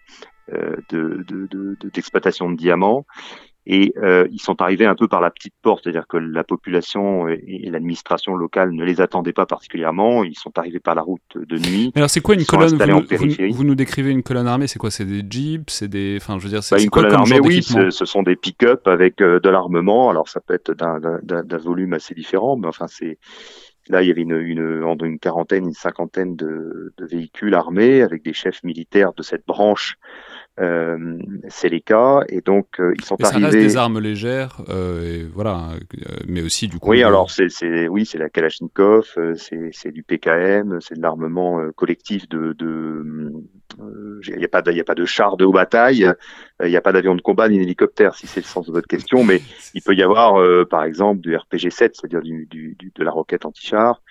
euh, 0.54 0.78
d'exploitation 1.94 2.46
de, 2.46 2.52
de, 2.52 2.56
de, 2.56 2.62
diamants. 2.62 3.06
Et 3.68 3.94
euh, 3.98 4.28
ils 4.32 4.40
sont 4.40 4.62
arrivés 4.62 4.86
un 4.86 4.94
peu 4.94 5.08
par 5.08 5.22
la 5.22 5.32
petite 5.32 5.56
porte, 5.64 5.84
c'est-à-dire 5.84 6.06
que 6.08 6.18
la 6.18 6.44
population 6.44 7.28
et, 7.28 7.68
l'administration 7.72 8.36
locale 8.36 8.72
ne 8.72 8.84
les 8.84 9.02
attendaient 9.02 9.34
pas 9.34 9.48
particulièrement. 9.48 10.24
Ils 10.24 10.38
sont 10.38 10.56
arrivés 10.60 10.80
par 10.80 10.94
la 10.94 11.02
route 11.02 11.22
de 11.36 11.58
nuit. 11.58 11.92
alors 11.96 12.10
c'est 12.10 12.22
quoi 12.22 12.36
une 12.36 12.46
colonne? 12.46 12.78
vous, 12.78 13.54
vous, 13.54 13.64
nous 13.64 13.74
décrivez 13.74 14.12
une 14.12 14.22
colonne 14.22 14.48
armée, 14.48 14.68
c'est 14.68 14.78
quoi? 14.78 14.92
C'est 14.92 15.06
des 15.06 15.24
jeeps, 15.28 15.74
c'est 15.74 15.88
des, 15.88 16.20
enfin 16.22 16.38
je 16.38 16.44
veux 16.44 16.50
dire, 16.50 16.64
c'est 16.64 16.76
bah, 16.76 16.82
une 16.82 16.92
colonne 16.92 17.14
armée, 17.14 17.40
oui, 17.40 17.64
ce, 17.64 17.90
sont 17.90 18.22
des 18.22 18.36
pick-up 18.36 18.88
avec 18.88 19.18
de 19.18 19.50
l'armement. 19.50 20.12
Alors 20.12 20.28
ça 20.28 20.42
peut 20.42 20.54
être 20.54 20.72
d'un 20.74 21.58
volume 21.58 21.94
assez 21.94 22.14
différent, 22.14 22.58
mais 22.58 22.68
enfin 22.68 22.86
c'est 22.88 23.18
Là, 23.88 24.02
il 24.02 24.08
y 24.08 24.12
avait 24.12 24.22
une, 24.22 24.40
une, 24.40 24.84
une 25.04 25.20
quarantaine, 25.20 25.66
une 25.66 25.74
cinquantaine 25.74 26.36
de, 26.36 26.94
de, 26.98 27.06
véhicules 27.06 27.54
armés 27.54 28.02
avec 28.02 28.24
des 28.24 28.34
chefs 28.34 28.64
militaires 28.64 29.14
de 29.14 29.22
cette 29.22 29.46
branche 29.46 29.98
euh, 30.60 31.18
c'est 31.50 31.68
les 31.68 31.82
cas 31.82 32.22
et 32.30 32.40
donc 32.40 32.80
euh, 32.80 32.94
ils 32.98 33.04
sont 33.04 33.18
mais 33.20 33.26
ça 33.26 33.32
arrivés. 33.32 33.48
Reste 33.48 33.58
des 33.58 33.78
armes 33.78 34.00
légères, 34.00 34.62
euh, 34.70 35.04
et 35.04 35.24
voilà, 35.24 35.72
euh, 35.74 36.16
mais 36.28 36.42
aussi 36.42 36.68
du 36.68 36.80
coup. 36.80 36.92
Oui, 36.92 37.04
alors 37.04 37.30
c'est, 37.30 37.50
c'est 37.50 37.90
oui, 37.90 38.06
c'est 38.06 38.18
la 38.18 38.30
Kalachnikov, 38.30 39.06
euh, 39.18 39.34
c'est, 39.36 39.70
c'est 39.74 39.92
du 39.92 40.04
PKM, 40.04 40.80
c'est 40.80 40.96
de 40.96 41.02
l'armement 41.02 41.60
collectif 41.76 42.30
de. 42.30 42.54
de 42.54 43.34
il 43.78 44.38
n'y 44.38 44.46
a 44.46 44.48
pas 44.48 44.62
de, 44.62 44.72
il 44.72 44.78
y 44.78 44.82
a 44.82 44.86
pas 44.86 44.96
de 44.96 45.06
chars 45.06 45.38
de 45.38 45.46
haut 45.46 45.52
bataille, 45.52 46.10
il 46.64 46.70
n'y 46.70 46.78
a 46.78 46.82
pas 46.82 46.92
d'avion 46.92 47.16
de 47.16 47.22
combat 47.22 47.50
ni 47.50 47.58
d'hélicoptère, 47.58 48.16
si 48.16 48.28
c'est 48.28 48.42
le 48.42 48.46
sens 48.46 48.68
de 48.68 48.72
votre 48.72 48.88
question, 48.88 49.24
mais 49.24 49.42
il 49.74 49.82
peut 49.82 49.94
y 49.94 50.04
avoir, 50.04 50.42
par 50.68 50.84
exemple, 50.84 51.22
du 51.22 51.36
RPG-7, 51.36 51.92
c'est-à-dire 51.94 52.22
du, 52.22 52.48
du, 52.50 52.78
de 52.80 53.04
la 53.04 53.12
roquette 53.12 53.46
anti-char. 53.46 54.02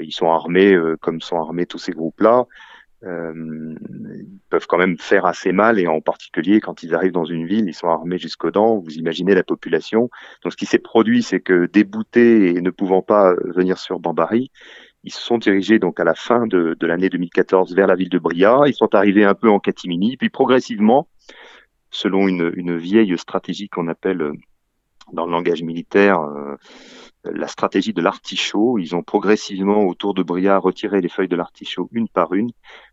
ils 0.00 0.12
sont 0.12 0.30
armés 0.30 0.76
comme 1.00 1.20
sont 1.20 1.38
armés 1.38 1.66
tous 1.66 1.78
ces 1.78 1.92
groupes-là 1.92 2.46
euh, 3.04 3.74
peuvent 4.48 4.66
quand 4.68 4.78
même 4.78 4.96
faire 4.96 5.26
assez 5.26 5.50
mal 5.50 5.80
et 5.80 5.88
en 5.88 6.00
particulier 6.00 6.60
quand 6.60 6.84
ils 6.84 6.94
arrivent 6.94 7.12
dans 7.12 7.24
une 7.24 7.46
ville, 7.46 7.66
ils 7.66 7.74
sont 7.74 7.88
armés 7.88 8.18
jusqu'aux 8.18 8.50
dents. 8.50 8.78
Vous 8.78 8.92
imaginez 8.92 9.34
la 9.34 9.42
population. 9.42 10.08
Donc 10.42 10.52
ce 10.52 10.56
qui 10.56 10.66
s'est 10.66 10.78
produit, 10.78 11.22
c'est 11.22 11.40
que 11.40 11.66
déboutés 11.66 12.50
et 12.50 12.60
ne 12.60 12.70
pouvant 12.70 13.02
pas 13.02 13.34
venir 13.44 13.78
sur 13.78 13.98
Bambari, 13.98 14.52
ils 15.04 15.12
se 15.12 15.20
sont 15.20 15.38
dirigés 15.38 15.78
donc 15.78 15.98
à 15.98 16.04
la 16.04 16.14
fin 16.14 16.46
de, 16.46 16.76
l'année 16.80 17.08
2014 17.08 17.74
vers 17.74 17.86
la 17.86 17.94
ville 17.94 18.08
de 18.08 18.18
Bria. 18.18 18.62
Ils 18.66 18.74
sont 18.74 18.94
arrivés 18.94 19.24
un 19.24 19.34
peu 19.34 19.50
en 19.50 19.58
catimini, 19.58 20.16
puis 20.16 20.30
progressivement, 20.30 21.08
selon 21.90 22.28
une, 22.28 22.52
une 22.56 22.76
vieille 22.76 23.16
stratégie 23.18 23.68
qu'on 23.68 23.88
appelle 23.88 24.22
euh, 24.22 24.32
dans 25.12 25.26
le 25.26 25.32
langage 25.32 25.62
militaire 25.62 26.20
euh, 26.20 26.56
la 27.24 27.48
stratégie 27.48 27.92
de 27.92 28.00
l'artichaut. 28.00 28.78
Ils 28.78 28.94
ont 28.94 29.02
progressivement 29.02 29.84
autour 29.84 30.14
de 30.14 30.22
Bria 30.22 30.58
retiré 30.58 31.00
les 31.00 31.08
feuilles 31.08 31.28
de 31.28 31.36
l'artichaut 31.36 31.88
une 31.92 32.08
par 32.08 32.32
une 32.32 32.50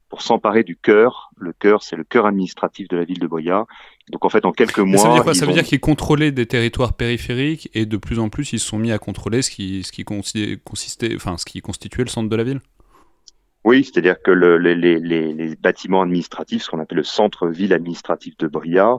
pour 0.09 0.21
s'emparer 0.21 0.63
du 0.63 0.75
cœur. 0.75 1.29
Le 1.37 1.53
cœur, 1.53 1.83
c'est 1.83 1.95
le 1.95 2.03
cœur 2.03 2.25
administratif 2.25 2.87
de 2.87 2.97
la 2.97 3.05
ville 3.05 3.19
de 3.19 3.27
Bria. 3.27 3.65
Donc 4.11 4.25
en 4.25 4.29
fait, 4.29 4.43
en 4.45 4.51
quelques 4.51 4.79
mois, 4.79 4.97
ça 4.97 5.07
veut 5.07 5.13
dire 5.13 5.23
quoi? 5.23 5.33
Ça 5.35 5.45
veut 5.45 5.51
ont- 5.51 5.53
dire 5.55 5.63
qu'ils 5.63 5.79
contrôlaient 5.79 6.31
des 6.31 6.47
territoires 6.47 6.93
périphériques 6.93 7.69
et 7.73 7.85
de 7.85 7.97
plus 7.97 8.19
en 8.19 8.29
plus 8.29 8.51
ils 8.53 8.59
se 8.59 8.67
sont 8.67 8.79
mis 8.79 8.91
à 8.91 8.97
contrôler 8.97 9.41
ce 9.43 9.51
qui, 9.51 9.83
ce 9.83 9.91
qui 9.91 10.03
consi- 10.03 10.57
consistait, 10.63 11.13
enfin 11.15 11.37
ce 11.37 11.45
qui 11.45 11.61
constituait 11.61 12.03
le 12.03 12.09
centre 12.09 12.27
de 12.29 12.35
la 12.35 12.43
ville? 12.43 12.59
Oui, 13.63 13.83
c'est-à-dire 13.83 14.21
que 14.21 14.31
le- 14.31 14.57
les, 14.57 14.73
les- 14.75 14.99
les- 14.99 15.33
les 15.33 15.55
bâtiments 15.55 16.01
administratifs, 16.01 16.63
ce 16.63 16.69
qu'on 16.71 16.79
appelle 16.79 16.97
le 16.97 17.03
centre-ville 17.03 17.73
administratif 17.73 18.35
de 18.37 18.47
Bria, 18.47 18.97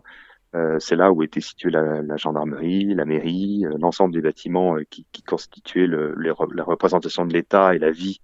euh, 0.54 0.76
c'est 0.78 0.96
là 0.96 1.10
où 1.12 1.22
était 1.22 1.40
située 1.40 1.70
la, 1.70 2.02
la 2.02 2.16
gendarmerie, 2.16 2.94
la 2.94 3.04
mairie, 3.04 3.64
euh, 3.66 3.76
l'ensemble 3.80 4.12
des 4.14 4.20
bâtiments 4.20 4.76
euh, 4.76 4.84
qui, 4.90 5.06
qui 5.12 5.22
constituaient 5.22 5.86
le- 5.86 6.14
les 6.20 6.30
re- 6.30 6.52
la 6.54 6.62
représentation 6.62 7.24
de 7.24 7.32
l'État 7.32 7.74
et 7.74 7.78
la 7.78 7.90
vie, 7.90 8.20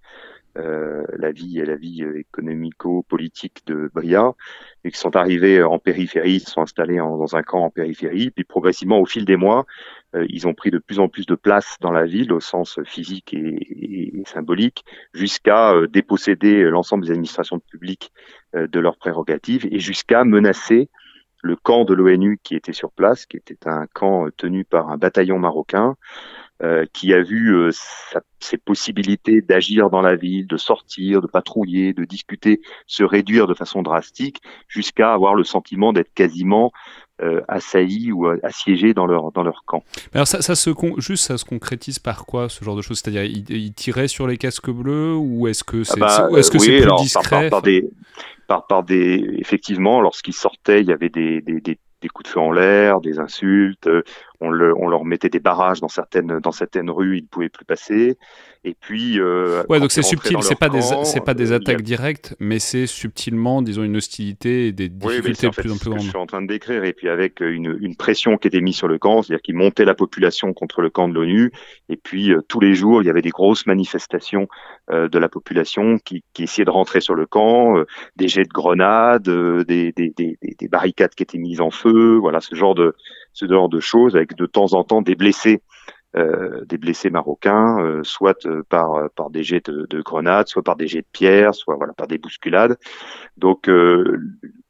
la 1.17 1.31
vie 1.31 1.59
et 1.59 1.65
la 1.65 1.75
vie 1.75 2.03
euh, 2.03 2.19
économico-politique 2.19 3.65
de 3.67 3.89
Bria, 3.93 4.33
et 4.83 4.91
qui 4.91 4.97
sont 4.97 5.15
arrivés 5.15 5.63
en 5.63 5.79
périphérie, 5.79 6.35
ils 6.35 6.39
se 6.39 6.51
sont 6.51 6.61
installés 6.61 6.97
dans 6.97 7.35
un 7.35 7.43
camp 7.43 7.59
en 7.63 7.69
périphérie, 7.69 8.31
puis 8.31 8.43
progressivement, 8.43 8.99
au 8.99 9.05
fil 9.05 9.25
des 9.25 9.37
mois, 9.37 9.65
euh, 10.15 10.25
ils 10.29 10.47
ont 10.47 10.53
pris 10.53 10.71
de 10.71 10.77
plus 10.79 10.99
en 10.99 11.09
plus 11.09 11.25
de 11.25 11.35
place 11.35 11.75
dans 11.81 11.91
la 11.91 12.05
ville 12.05 12.31
au 12.33 12.39
sens 12.39 12.79
physique 12.85 13.33
et, 13.33 13.37
et- 13.37 14.23
symbolique, 14.25 14.83
jusqu'à 15.13 15.71
euh, 15.73 15.87
déposséder 15.87 16.63
l'ensemble 16.63 17.05
des 17.05 17.11
administrations 17.11 17.59
publiques 17.59 18.11
euh, 18.55 18.67
de 18.67 18.79
leurs 18.79 18.97
prérogatives 18.97 19.65
et 19.71 19.79
jusqu'à 19.79 20.23
menacer 20.23 20.89
le 21.43 21.55
camp 21.55 21.85
de 21.85 21.93
l'ONU 21.93 22.39
qui 22.43 22.55
était 22.55 22.73
sur 22.73 22.91
place, 22.91 23.25
qui 23.25 23.37
était 23.37 23.67
un 23.67 23.87
camp 23.93 24.27
euh, 24.27 24.31
tenu 24.35 24.65
par 24.65 24.89
un 24.89 24.97
bataillon 24.97 25.39
marocain, 25.39 25.95
euh, 26.63 26.85
qui 26.93 27.13
a 27.13 27.21
vu 27.21 27.55
euh, 27.55 27.69
sa- 27.71 28.21
ses 28.39 28.57
possibilités 28.57 29.41
d'agir 29.41 29.89
dans 29.89 30.01
la 30.01 30.15
ville, 30.15 30.47
de 30.47 30.57
sortir, 30.57 31.21
de 31.21 31.27
patrouiller, 31.27 31.93
de 31.93 32.03
discuter, 32.03 32.61
se 32.87 33.03
réduire 33.03 33.47
de 33.47 33.53
façon 33.53 33.81
drastique, 33.83 34.41
jusqu'à 34.67 35.13
avoir 35.13 35.35
le 35.35 35.43
sentiment 35.43 35.93
d'être 35.93 36.13
quasiment 36.13 36.71
euh, 37.21 37.41
assaillis 37.47 38.11
ou 38.11 38.27
euh, 38.27 38.39
assiégés 38.43 38.93
dans 38.93 39.07
leur 39.07 39.31
dans 39.31 39.43
leur 39.43 39.63
camp. 39.65 39.83
Alors 40.13 40.27
ça, 40.27 40.41
ça 40.41 40.55
se 40.55 40.69
con- 40.69 40.95
juste 40.99 41.23
ça 41.25 41.37
se 41.37 41.45
concrétise 41.45 41.99
par 41.99 42.25
quoi 42.25 42.47
ce 42.49 42.63
genre 42.63 42.75
de 42.75 42.81
choses? 42.83 42.99
C'est-à-dire 42.99 43.23
ils, 43.23 43.49
ils 43.49 43.73
tiraient 43.73 44.07
sur 44.07 44.27
les 44.27 44.37
casques 44.37 44.69
bleus 44.69 45.15
ou 45.15 45.47
est-ce 45.47 45.63
que 45.63 45.83
c'est 45.83 45.99
Ah 46.01 46.27
bah, 46.29 46.39
est-ce 46.39 46.51
que 46.51 46.57
euh, 46.57 46.59
c'est 46.59 46.67
oui, 46.71 46.77
plus 46.77 46.83
alors, 46.83 46.97
par- 46.97 47.03
discret? 47.03 47.49
par, 47.49 47.49
par 47.49 47.61
des, 47.63 47.89
par, 48.47 48.67
par 48.67 48.83
des, 48.83 49.23
effectivement, 49.39 49.99
lorsqu'ils 49.99 50.33
sortaient, 50.33 50.81
il 50.81 50.87
y 50.87 50.93
avait 50.93 51.09
des, 51.09 51.41
des, 51.41 51.59
des, 51.59 51.79
des 52.01 52.07
coups 52.09 52.29
de 52.29 52.33
feu 52.33 52.39
en 52.39 52.51
l'air, 52.51 53.01
des 53.01 53.17
insultes. 53.19 53.89
On, 54.39 54.49
le, 54.49 54.73
on 54.77 54.87
leur 54.87 55.03
mettait 55.05 55.29
des 55.29 55.39
barrages 55.39 55.79
dans 55.81 55.87
certaines, 55.87 56.39
dans 56.39 56.51
certaines 56.51 56.89
rues, 56.91 57.17
ils 57.17 57.23
ne 57.23 57.27
pouvaient 57.27 57.49
plus 57.49 57.65
passer. 57.65 58.17
Et 58.63 58.75
puis, 58.79 59.19
euh, 59.19 59.63
Ouais, 59.69 59.79
donc 59.79 59.91
c'est 59.91 60.01
subtil, 60.01 60.37
c'est 60.41 60.59
pas 60.59 60.69
des 60.69 60.81
c'est 61.03 61.23
pas 61.23 61.33
des 61.33 61.51
euh, 61.51 61.55
y 61.55 61.57
attaques 61.57 61.79
a- 61.79 61.81
directes, 61.81 62.35
mais 62.39 62.59
c'est 62.59 62.85
subtilement, 62.85 63.61
disons, 63.61 63.83
une 63.83 63.95
hostilité 63.95 64.67
et 64.67 64.71
des 64.73 64.89
difficultés 64.89 65.47
de 65.47 65.53
plus 65.53 65.71
en 65.71 65.77
plus 65.77 65.79
que 65.79 65.83
je 65.85 65.89
grandes. 65.89 66.01
suis 66.01 66.17
en 66.17 66.25
train 66.25 66.41
de 66.41 66.47
décrire. 66.47 66.83
Et 66.83 66.93
puis 66.93 67.07
avec 67.09 67.41
euh, 67.41 67.51
une, 67.51 67.77
une 67.79 67.95
pression 67.95 68.37
qui 68.37 68.47
était 68.47 68.61
mise 68.61 68.75
sur 68.75 68.87
le 68.87 68.97
camp, 68.97 69.21
c'est-à-dire 69.21 69.41
qu'ils 69.41 69.55
montaient 69.55 69.85
la 69.85 69.95
population 69.95 70.53
contre 70.53 70.81
le 70.81 70.89
camp 70.89 71.07
de 71.07 71.13
l'ONU. 71.13 71.51
Et 71.89 71.95
puis 71.97 72.31
euh, 72.33 72.41
tous 72.47 72.59
les 72.59 72.73
jours, 72.73 73.01
il 73.01 73.05
y 73.05 73.09
avait 73.09 73.21
des 73.21 73.29
grosses 73.29 73.65
manifestations 73.67 74.47
euh, 74.91 75.07
de 75.07 75.17
la 75.17 75.29
population 75.29 75.97
qui, 75.97 76.23
qui 76.33 76.43
essayaient 76.43 76.65
de 76.65 76.69
rentrer 76.71 76.99
sur 77.01 77.15
le 77.15 77.25
camp, 77.25 77.77
euh, 77.77 77.85
des 78.17 78.27
jets 78.27 78.43
de 78.43 78.49
grenades, 78.49 79.29
euh, 79.29 79.63
des, 79.63 79.91
des, 79.93 80.13
des, 80.17 80.37
des- 80.41 80.55
des 80.59 80.67
barricades 80.67 81.13
qui 81.15 81.23
étaient 81.23 81.37
mises 81.37 81.61
en 81.61 81.69
feu, 81.71 82.17
voilà 82.17 82.41
ce 82.41 82.53
genre 82.55 82.75
de 82.75 82.95
ce 83.39 83.45
genre 83.47 83.69
de 83.69 83.81
choses, 83.91 84.15
avec 84.19 84.35
de 84.35 84.47
temps 84.47 84.71
en 84.79 84.83
temps 84.89 85.03
des 85.09 85.15
blessés. 85.15 85.59
euh, 86.15 86.63
des 86.65 86.77
blessés 86.77 87.09
marocains, 87.09 87.79
euh, 87.79 88.03
soit 88.03 88.45
euh, 88.45 88.63
par 88.69 89.09
par 89.15 89.29
des 89.29 89.43
jets 89.43 89.61
de, 89.65 89.85
de 89.89 90.01
grenades, 90.01 90.47
soit 90.47 90.63
par 90.63 90.75
des 90.75 90.87
jets 90.87 91.01
de 91.01 91.07
pierres, 91.11 91.53
soit 91.53 91.75
voilà 91.75 91.93
par 91.93 92.07
des 92.07 92.17
bousculades. 92.17 92.77
Donc, 93.37 93.69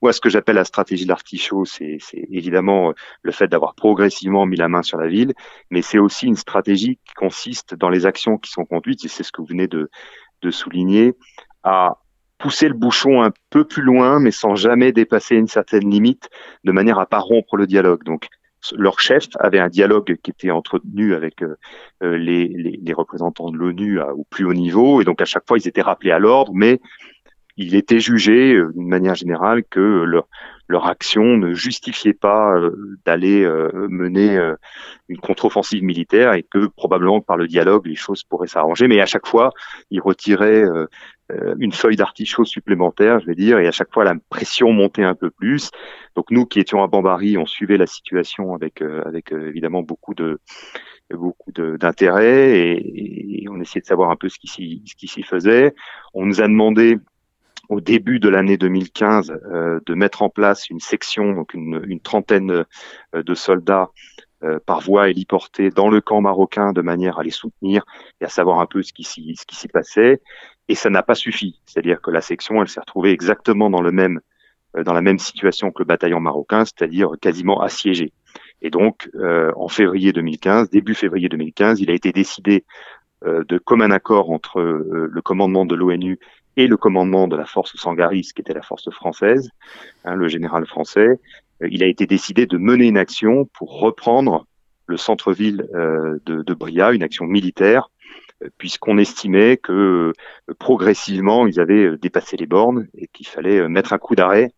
moi, 0.01 0.11
ce 0.11 0.19
que 0.19 0.29
j'appelle 0.29 0.55
la 0.55 0.65
stratégie 0.65 1.05
de 1.05 1.09
l'artichaut, 1.09 1.65
c'est 1.65 1.99
évidemment 2.13 2.93
le 3.21 3.31
fait 3.31 3.47
d'avoir 3.47 3.75
progressivement 3.75 4.45
mis 4.45 4.57
la 4.57 4.67
main 4.67 4.83
sur 4.83 4.97
la 4.97 5.07
ville, 5.07 5.33
mais 5.71 5.81
c'est 5.81 5.99
aussi 5.99 6.27
une 6.27 6.35
stratégie 6.35 6.99
qui 7.05 7.13
consiste 7.13 7.75
dans 7.75 7.89
les 7.89 8.05
actions 8.05 8.37
qui 8.37 8.51
sont 8.51 8.65
conduites, 8.65 9.05
et 9.05 9.07
c'est 9.07 9.23
ce 9.23 9.31
que 9.31 9.41
vous 9.41 9.47
venez 9.47 9.67
de, 9.67 9.89
de 10.41 10.51
souligner, 10.51 11.13
à 11.63 11.97
pousser 12.39 12.67
le 12.67 12.73
bouchon 12.73 13.21
un 13.21 13.31
peu 13.49 13.63
plus 13.63 13.83
loin, 13.83 14.19
mais 14.19 14.31
sans 14.31 14.55
jamais 14.55 14.91
dépasser 14.91 15.35
une 15.35 15.47
certaine 15.47 15.89
limite, 15.89 16.29
de 16.65 16.71
manière 16.71 16.99
à 16.99 17.05
pas 17.05 17.19
rompre 17.19 17.55
le 17.55 17.67
dialogue. 17.67 18.03
Donc, 18.03 18.27
leur 18.75 18.99
chef 18.99 19.27
avait 19.39 19.59
un 19.59 19.69
dialogue 19.69 20.17
qui 20.21 20.31
était 20.31 20.51
entretenu 20.51 21.13
avec 21.13 21.41
euh, 21.41 21.55
euh, 22.03 22.17
les, 22.17 22.93
représentants 22.93 23.51
de 23.51 23.57
l'ONU 23.57 23.99
au 23.99 24.25
plus 24.29 24.45
haut 24.45 24.53
niveau, 24.53 25.01
et 25.01 25.03
donc 25.03 25.21
à 25.21 25.25
chaque 25.25 25.47
fois 25.47 25.57
ils 25.57 25.67
étaient 25.67 25.81
rappelés 25.81 26.11
à 26.11 26.19
l'ordre, 26.19 26.51
mais 26.55 26.79
il 27.57 27.75
était 27.75 27.99
jugé 27.99 28.53
euh, 28.53 28.71
d'une 28.73 28.87
manière 28.87 29.15
générale 29.15 29.63
que 29.63 29.79
leur, 29.79 30.27
leur 30.67 30.87
action 30.87 31.37
ne 31.37 31.53
justifiait 31.53 32.13
pas 32.13 32.55
euh, 32.55 32.97
d'aller 33.05 33.43
euh, 33.43 33.87
mener 33.89 34.39
une 35.09 35.17
contre-offensive 35.17 35.83
militaire 35.83 36.33
et 36.33 36.43
que 36.43 36.67
probablement 36.67 37.19
par 37.19 37.37
le 37.37 37.47
dialogue 37.47 37.87
les 37.87 37.95
choses 37.95 38.23
pourraient 38.23 38.47
s'arranger. 38.47 38.87
Mais 38.87 39.01
à 39.01 39.05
chaque 39.05 39.25
fois, 39.25 39.51
ils 39.89 40.01
retiraient 40.01 40.63
une 41.59 41.71
feuille 41.71 41.95
d'artichaut 41.95 42.45
supplémentaire, 42.45 43.19
je 43.19 43.25
vais 43.25 43.35
dire, 43.35 43.59
et 43.59 43.67
à 43.67 43.71
chaque 43.71 43.91
fois 43.93 44.03
la 44.03 44.15
pression 44.29 44.71
montait 44.71 45.03
un 45.03 45.15
peu 45.15 45.29
plus. 45.29 45.71
Donc 46.15 46.31
nous 46.31 46.45
qui 46.45 46.59
étions 46.59 46.83
à 46.83 46.87
Bambari, 46.87 47.37
on 47.37 47.45
suivait 47.45 47.77
la 47.77 47.87
situation 47.87 48.53
avec 48.53 48.81
avec 48.81 49.31
évidemment 49.31 49.81
beaucoup 49.81 50.13
de 50.13 50.39
beaucoup 51.13 51.51
d'intérêt 51.53 52.59
et, 52.59 53.43
et 53.43 53.49
on 53.49 53.59
essayait 53.61 53.81
de 53.81 53.85
savoir 53.85 54.11
un 54.11 54.17
peu 54.17 54.29
ce 54.29 54.37
qui 54.39 54.47
s'y 54.47 54.83
ce 54.85 54.95
qui 54.95 55.07
s'y 55.07 55.23
faisait. 55.23 55.73
On 56.13 56.25
nous 56.25 56.41
a 56.41 56.47
demandé 56.47 56.97
au 57.69 57.81
début 57.81 58.19
de 58.19 58.29
l'année 58.29 58.57
2015 58.57 59.31
euh, 59.31 59.79
de 59.85 59.93
mettre 59.93 60.21
en 60.21 60.29
place 60.29 60.69
une 60.69 60.79
section, 60.79 61.33
donc 61.33 61.53
une, 61.53 61.99
trentaine 62.01 62.65
euh, 63.15 63.23
de 63.23 63.33
soldats 63.33 63.91
euh, 64.43 64.59
par 64.65 64.81
voie 64.81 65.09
héliportée 65.09 65.69
dans 65.69 65.89
le 65.89 65.99
camp 65.99 66.21
marocain 66.21 66.71
de 66.71 66.81
manière 66.81 67.19
à 67.19 67.23
les 67.23 67.31
soutenir 67.31 67.83
et 68.21 68.25
à 68.25 68.29
savoir 68.29 68.59
un 68.59 68.65
peu 68.65 68.83
ce 68.83 68.93
qui 68.93 69.03
s'y 69.03 69.67
passait. 69.67 70.21
Et 70.69 70.75
ça 70.75 70.89
n'a 70.89 71.03
pas 71.03 71.15
suffi, 71.15 71.59
c'est-à-dire 71.65 72.01
que 72.01 72.11
la 72.11 72.21
section, 72.21 72.61
elle 72.61 72.67
s'est 72.67 72.79
retrouvée 72.79 73.11
exactement 73.11 73.69
dans 73.69 73.81
le 73.81 73.91
même 73.91 74.19
dans 74.83 74.93
la 74.93 75.01
même 75.01 75.17
situation 75.17 75.71
que 75.71 75.79
le 75.79 75.85
bataillon 75.85 76.19
marocain, 76.19 76.63
c'est-à-dire 76.65 77.13
quasiment 77.19 77.61
assiégé. 77.61 78.11
Et 78.61 78.69
donc, 78.69 79.09
en 79.55 79.69
février 79.69 80.11
2015, 80.11 80.69
début 80.69 80.93
février 80.93 81.29
2015, 81.29 81.79
il 81.79 81.89
a 81.89 81.93
été 81.93 82.11
décidé 82.11 82.63
de 83.25 83.57
commun 83.57 83.89
accord 83.89 84.29
entre 84.29 84.61
le 84.61 85.21
commandement 85.21 85.65
de 85.65 85.73
l'ONU 85.73 86.19
et 86.57 86.67
le 86.67 86.75
commandement 86.75 87.27
de 87.27 87.37
la 87.37 87.45
force 87.45 87.77
Sangaris, 87.77 88.31
qui 88.35 88.41
était 88.41 88.53
la 88.53 88.63
force 88.63 88.89
française, 88.89 89.51
hein, 90.03 90.15
le 90.15 90.27
général 90.27 90.65
français, 90.65 91.19
euh, 91.61 91.67
il 91.71 91.83
a 91.83 91.85
été 91.87 92.05
décidé 92.05 92.47
de 92.47 92.57
mener 92.57 92.87
une 92.87 92.97
action 92.97 93.45
pour 93.53 93.79
reprendre 93.79 94.45
le 94.87 94.97
centre-ville 94.97 95.67
euh, 95.75 96.17
de, 96.25 96.41
de 96.41 96.53
Bria, 96.53 96.91
une 96.91 97.03
action 97.03 97.25
militaire, 97.25 97.89
euh, 98.43 98.49
puisqu'on 98.57 98.97
estimait 98.97 99.57
que 99.57 100.13
progressivement 100.57 101.45
ils 101.45 101.59
avaient 101.59 101.95
dépassé 101.97 102.37
les 102.37 102.47
bornes 102.47 102.87
et 102.97 103.07
qu'il 103.07 103.27
fallait 103.27 103.69
mettre 103.69 103.93
un 103.93 103.99
coup 103.99 104.15
d'arrêt 104.15 104.51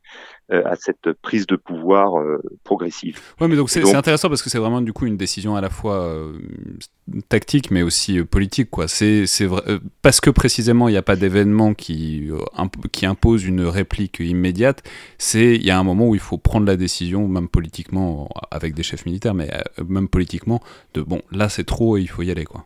à 0.52 0.76
cette 0.76 1.12
prise 1.22 1.46
de 1.48 1.56
pouvoir 1.56 2.14
progressive. 2.64 3.20
Ouais, 3.40 3.48
mais 3.48 3.56
donc 3.56 3.70
c'est 3.70 3.96
intéressant 3.96 4.30
parce 4.30 4.42
que 4.42 4.50
c'est 4.50 4.58
vraiment 4.58 4.82
du 4.82 4.94
coup 4.94 5.06
une 5.06 5.18
décision 5.18 5.56
à 5.56 5.62
la 5.62 5.70
fois 5.70 6.16
tactique 7.28 7.72
mais 7.72 7.82
aussi 7.82 8.24
politique 8.24 8.70
quoi. 8.70 8.88
C'est 8.88 9.26
vrai 9.46 9.80
parce 10.02 10.22
que 10.22 10.30
précisément 10.30 10.88
il 10.88 10.92
n'y 10.92 10.98
a 10.98 11.04
pas 11.04 11.16
d'événement 11.16 11.74
qui 11.74 12.30
qui 12.92 13.06
impose 13.06 13.46
une 13.46 13.62
réplique 13.62 14.20
immédiate. 14.20 14.84
C'est 15.18 15.56
il 15.56 15.66
y 15.66 15.72
a 15.72 15.78
un 15.78 15.84
moment 15.84 16.08
où 16.08 16.16
il 16.16 16.22
faut 16.22 16.38
prendre 16.38 16.66
la 16.66 16.78
décision 16.78 17.28
même 17.28 17.50
politiquement 17.50 18.30
avec 18.52 18.74
des 18.74 18.84
chefs 18.84 19.06
militaires 19.06 19.34
mais 19.34 19.50
même 19.88 20.08
politiquement 20.08 20.62
de 20.94 21.02
bon 21.02 21.22
là 21.32 21.50
c'est 21.50 21.66
trop 21.66 21.98
et 21.98 22.02
il 22.02 22.08
faut 22.08 22.24
y 22.24 22.32
aller 22.32 22.46
quoi. 22.46 22.66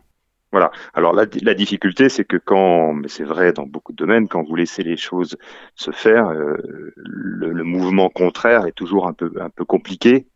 Voilà. 0.54 0.70
Alors 0.94 1.12
la, 1.14 1.26
difficulté, 1.26 2.08
c'est 2.08 2.24
que 2.24 2.36
quand, 2.36 2.92
mais 2.94 3.08
c'est 3.08 3.24
vrai 3.24 3.52
dans 3.52 3.66
beaucoup 3.66 3.90
de 3.90 3.96
domaines, 3.96 4.28
quand 4.28 4.44
vous 4.44 4.54
laissez 4.54 4.84
les 4.84 4.96
choses 4.96 5.36
se 5.74 5.90
faire, 5.90 6.28
euh, 6.28 6.54
le, 6.94 7.50
le, 7.50 7.64
mouvement 7.64 8.08
contraire 8.08 8.64
est 8.64 8.70
toujours 8.70 9.08
un 9.08 9.14
peu 9.14 9.32
un 9.40 9.50
peu 9.50 9.64
compliqué 9.64 10.28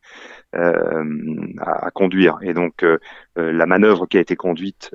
euh, 0.55 1.05
à, 1.61 1.91
conduire. 1.91 2.39
Et 2.41 2.55
donc 2.55 2.83
euh, 2.83 2.97
euh, 3.37 3.53
la 3.53 3.67
manœuvre 3.67 4.07
qui 4.07 4.17
a 4.17 4.21
été 4.21 4.35
conduite 4.35 4.91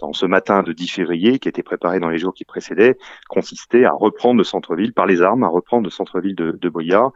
en 0.00 0.14
ce 0.14 0.24
matin 0.24 0.62
de 0.62 0.72
10 0.72 0.88
février, 0.88 1.38
qui 1.38 1.48
a 1.48 1.50
été 1.50 1.62
préparée 1.62 2.00
dans 2.00 2.08
les 2.08 2.16
jours 2.16 2.32
qui 2.32 2.46
précédaient, 2.46 2.96
consistait 3.28 3.84
à 3.84 3.92
reprendre 3.92 4.38
le 4.38 4.44
centre-ville 4.44 4.94
par 4.94 5.04
les 5.04 5.20
armes, 5.20 5.44
à 5.44 5.48
reprendre 5.48 5.84
le 5.84 5.90
centre-ville 5.90 6.34
de, 6.34 6.52
de 6.52 6.68
Boya. 6.70 7.10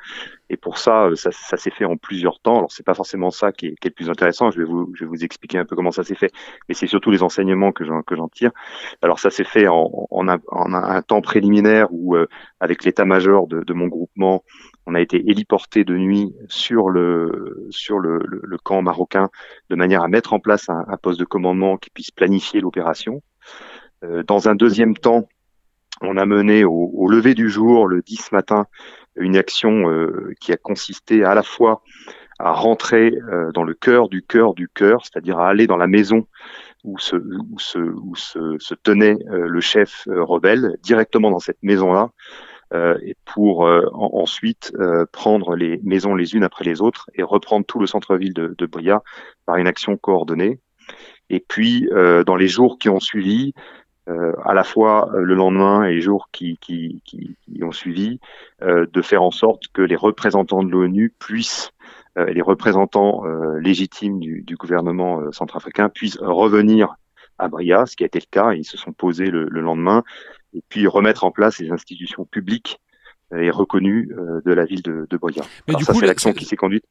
Et 0.50 0.58
pour 0.58 0.76
ça, 0.76 1.08
ça, 1.14 1.30
ça 1.32 1.56
s'est 1.56 1.70
fait 1.70 1.86
en 1.86 1.96
plusieurs 1.96 2.40
temps. 2.40 2.58
Alors 2.58 2.72
c'est 2.72 2.84
pas 2.84 2.92
forcément 2.92 3.30
ça 3.30 3.52
qui 3.52 3.68
est, 3.68 3.74
qui 3.80 3.88
est, 3.88 3.90
le 3.90 3.94
plus 3.94 4.10
intéressant. 4.10 4.50
Je 4.50 4.58
vais 4.58 4.66
vous, 4.66 4.92
je 4.94 5.04
vais 5.04 5.08
vous 5.08 5.24
expliquer 5.24 5.56
un 5.56 5.64
peu 5.64 5.74
comment 5.74 5.90
ça 5.90 6.04
s'est 6.04 6.14
fait, 6.14 6.30
mais 6.68 6.74
c'est 6.74 6.86
surtout 6.86 7.10
les 7.10 7.22
enseignements 7.22 7.72
que 7.72 7.84
j'en 7.84 8.02
que 8.02 8.14
tire. 8.32 8.50
Alors 9.00 9.18
ça 9.18 9.30
s'est 9.30 9.44
fait 9.44 9.66
en, 9.66 10.06
en, 10.10 10.28
un, 10.28 10.38
en, 10.48 11.00
temps 11.00 11.22
préliminaire 11.22 11.88
où, 11.90 12.16
avec 12.60 12.84
l'état-major 12.84 13.46
de, 13.46 13.62
de, 13.62 13.72
mon 13.72 13.86
groupement, 13.86 14.44
on 14.88 14.94
a 14.94 15.00
été 15.02 15.18
héliporté 15.30 15.84
de 15.84 15.96
nuit 15.96 16.34
sur 16.48 16.88
le 16.88 17.68
camp 18.64 18.80
marocain 18.80 19.28
de 19.68 19.76
manière 19.76 20.02
à 20.02 20.08
mettre 20.08 20.32
en 20.32 20.40
place 20.40 20.70
un, 20.70 20.96
poste 20.96 21.20
de 21.20 21.26
commandement 21.26 21.76
qui 21.76 21.90
puisse 21.90 22.10
planifier 22.10 22.62
l'opération. 22.62 23.22
Euh, 24.02 24.22
dans 24.22 24.48
un 24.48 24.54
deuxième 24.54 24.96
temps, 24.96 25.28
on 26.00 26.16
a 26.16 26.24
mené 26.24 26.64
au, 26.64 27.08
lever 27.08 27.34
du 27.34 27.50
jour, 27.50 27.86
le 27.86 28.00
10 28.00 28.32
matin, 28.32 28.66
une 29.16 29.36
action 29.36 29.90
euh, 29.90 30.32
qui 30.40 30.52
a 30.52 30.56
consisté 30.56 31.22
à 31.22 31.34
la 31.34 31.42
fois 31.42 31.82
à 32.38 32.52
rentrer 32.52 33.12
euh, 33.30 33.50
dans 33.52 33.64
le 33.64 33.74
cœur 33.74 34.08
du 34.08 34.22
cœur 34.22 34.54
du 34.54 34.68
cœur, 34.68 35.04
c'est-à-dire 35.04 35.38
à 35.38 35.48
aller 35.48 35.66
dans 35.66 35.76
la 35.76 35.88
maison 35.88 36.26
où 36.84 36.96
se, 36.98 37.16
tenait 38.84 39.16
le 39.26 39.60
chef 39.60 40.04
rebelle, 40.06 40.76
directement 40.82 41.30
dans 41.30 41.40
cette 41.40 41.62
maison-là, 41.62 42.10
et 42.74 43.16
pour 43.24 43.66
euh, 43.66 43.86
ensuite 43.92 44.72
euh, 44.78 45.06
prendre 45.10 45.56
les 45.56 45.80
maisons 45.84 46.14
les 46.14 46.34
unes 46.34 46.44
après 46.44 46.64
les 46.64 46.82
autres 46.82 47.08
et 47.14 47.22
reprendre 47.22 47.64
tout 47.64 47.78
le 47.78 47.86
centre-ville 47.86 48.34
de, 48.34 48.54
de 48.56 48.66
Boya 48.66 49.02
par 49.46 49.56
une 49.56 49.66
action 49.66 49.96
coordonnée. 49.96 50.60
Et 51.30 51.40
puis, 51.40 51.86
dans 52.24 52.36
les 52.36 52.48
jours 52.48 52.78
qui 52.78 52.88
ont 52.88 53.00
suivi, 53.00 53.52
à 54.06 54.54
la 54.54 54.64
fois 54.64 55.10
le 55.12 55.34
lendemain 55.34 55.84
et 55.84 55.92
les 55.92 56.00
jours 56.00 56.30
qui, 56.32 56.56
qui, 56.56 57.02
qui, 57.04 57.36
ont 57.62 57.70
suivi, 57.70 58.18
de 58.62 59.02
faire 59.02 59.22
en 59.22 59.30
sorte 59.30 59.64
que 59.74 59.82
les 59.82 59.94
représentants 59.94 60.62
de 60.62 60.70
l'ONU 60.70 61.12
puissent, 61.18 61.70
les 62.16 62.40
représentants 62.40 63.24
légitimes 63.60 64.20
du, 64.20 64.40
du 64.40 64.56
gouvernement 64.56 65.30
centrafricain 65.30 65.90
puissent 65.90 66.16
revenir 66.18 66.96
à 67.36 67.48
Bria, 67.48 67.84
ce 67.84 67.94
qui 67.94 68.04
a 68.04 68.06
été 68.06 68.20
le 68.20 68.30
cas. 68.30 68.54
Ils 68.54 68.64
se 68.64 68.78
sont 68.78 68.92
posés 68.92 69.30
le, 69.30 69.44
le 69.50 69.60
lendemain 69.60 70.04
et 70.54 70.62
puis 70.68 70.86
remettre 70.86 71.24
en 71.24 71.30
place 71.30 71.58
les 71.58 71.70
institutions 71.70 72.24
publiques 72.24 72.78
et 73.36 73.50
reconnues 73.50 74.10
euh, 74.16 74.40
de 74.44 74.52
la 74.52 74.64
ville 74.64 74.82
de, 74.82 75.06
de 75.08 75.16
Boya. 75.16 75.42
Mais 75.66 75.74
du 75.74 75.84
ça, 75.84 75.92
c'est 75.94 76.06
l'action 76.06 76.32
qui 76.32 76.44
s'est 76.44 76.56
conduite. 76.56 76.84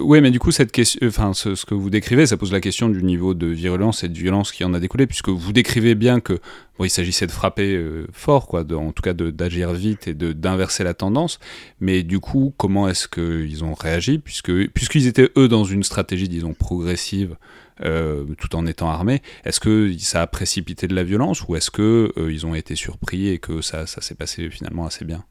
Oui, 0.00 0.20
mais 0.22 0.30
du 0.30 0.38
coup, 0.38 0.50
cette 0.50 0.72
question, 0.72 1.06
enfin, 1.06 1.34
ce, 1.34 1.66
que 1.66 1.74
vous 1.74 1.90
décrivez, 1.90 2.26
ça 2.26 2.38
pose 2.38 2.52
la 2.52 2.60
question 2.60 2.88
du 2.88 3.02
niveau 3.02 3.34
de 3.34 3.46
violence 3.46 4.02
et 4.02 4.08
de 4.08 4.16
violence 4.16 4.50
qui 4.50 4.64
en 4.64 4.72
a 4.72 4.80
découlé, 4.80 5.06
puisque 5.06 5.28
vous 5.28 5.52
décrivez 5.52 5.94
bien 5.94 6.20
que 6.20 6.34
bon, 6.78 6.84
il 6.84 6.90
s'agissait 6.90 7.26
de 7.26 7.32
frapper 7.32 7.76
euh, 7.76 8.06
fort, 8.12 8.46
quoi, 8.46 8.64
de, 8.64 8.74
en 8.74 8.92
tout 8.92 9.02
cas 9.02 9.12
d'agir 9.12 9.72
vite 9.74 10.08
et 10.08 10.14
d'inverser 10.14 10.84
la 10.84 10.94
tendance. 10.94 11.38
Mais 11.80 12.02
du 12.02 12.18
coup, 12.18 12.54
comment 12.56 12.88
est-ce 12.88 13.08
qu'ils 13.08 13.62
ont 13.62 13.74
réagi, 13.74 14.18
puisque 14.18 14.68
puisqu'ils 14.70 15.06
étaient 15.06 15.30
eux 15.36 15.48
dans 15.48 15.64
une 15.64 15.82
stratégie, 15.82 16.28
disons, 16.28 16.54
progressive 16.54 17.36
euh, 17.84 18.24
tout 18.38 18.56
en 18.56 18.64
étant 18.64 18.88
armés. 18.88 19.20
Est-ce 19.44 19.60
que 19.60 19.94
ça 19.98 20.22
a 20.22 20.26
précipité 20.26 20.88
de 20.88 20.94
la 20.94 21.04
violence 21.04 21.42
ou 21.46 21.56
est-ce 21.56 21.70
que 21.70 22.10
euh, 22.16 22.32
ils 22.32 22.46
ont 22.46 22.54
été 22.54 22.74
surpris 22.74 23.28
et 23.28 23.38
que 23.38 23.60
ça, 23.60 23.86
ça 23.86 24.00
s'est 24.00 24.14
passé 24.14 24.48
finalement 24.48 24.86
assez 24.86 25.04
bien? 25.04 25.26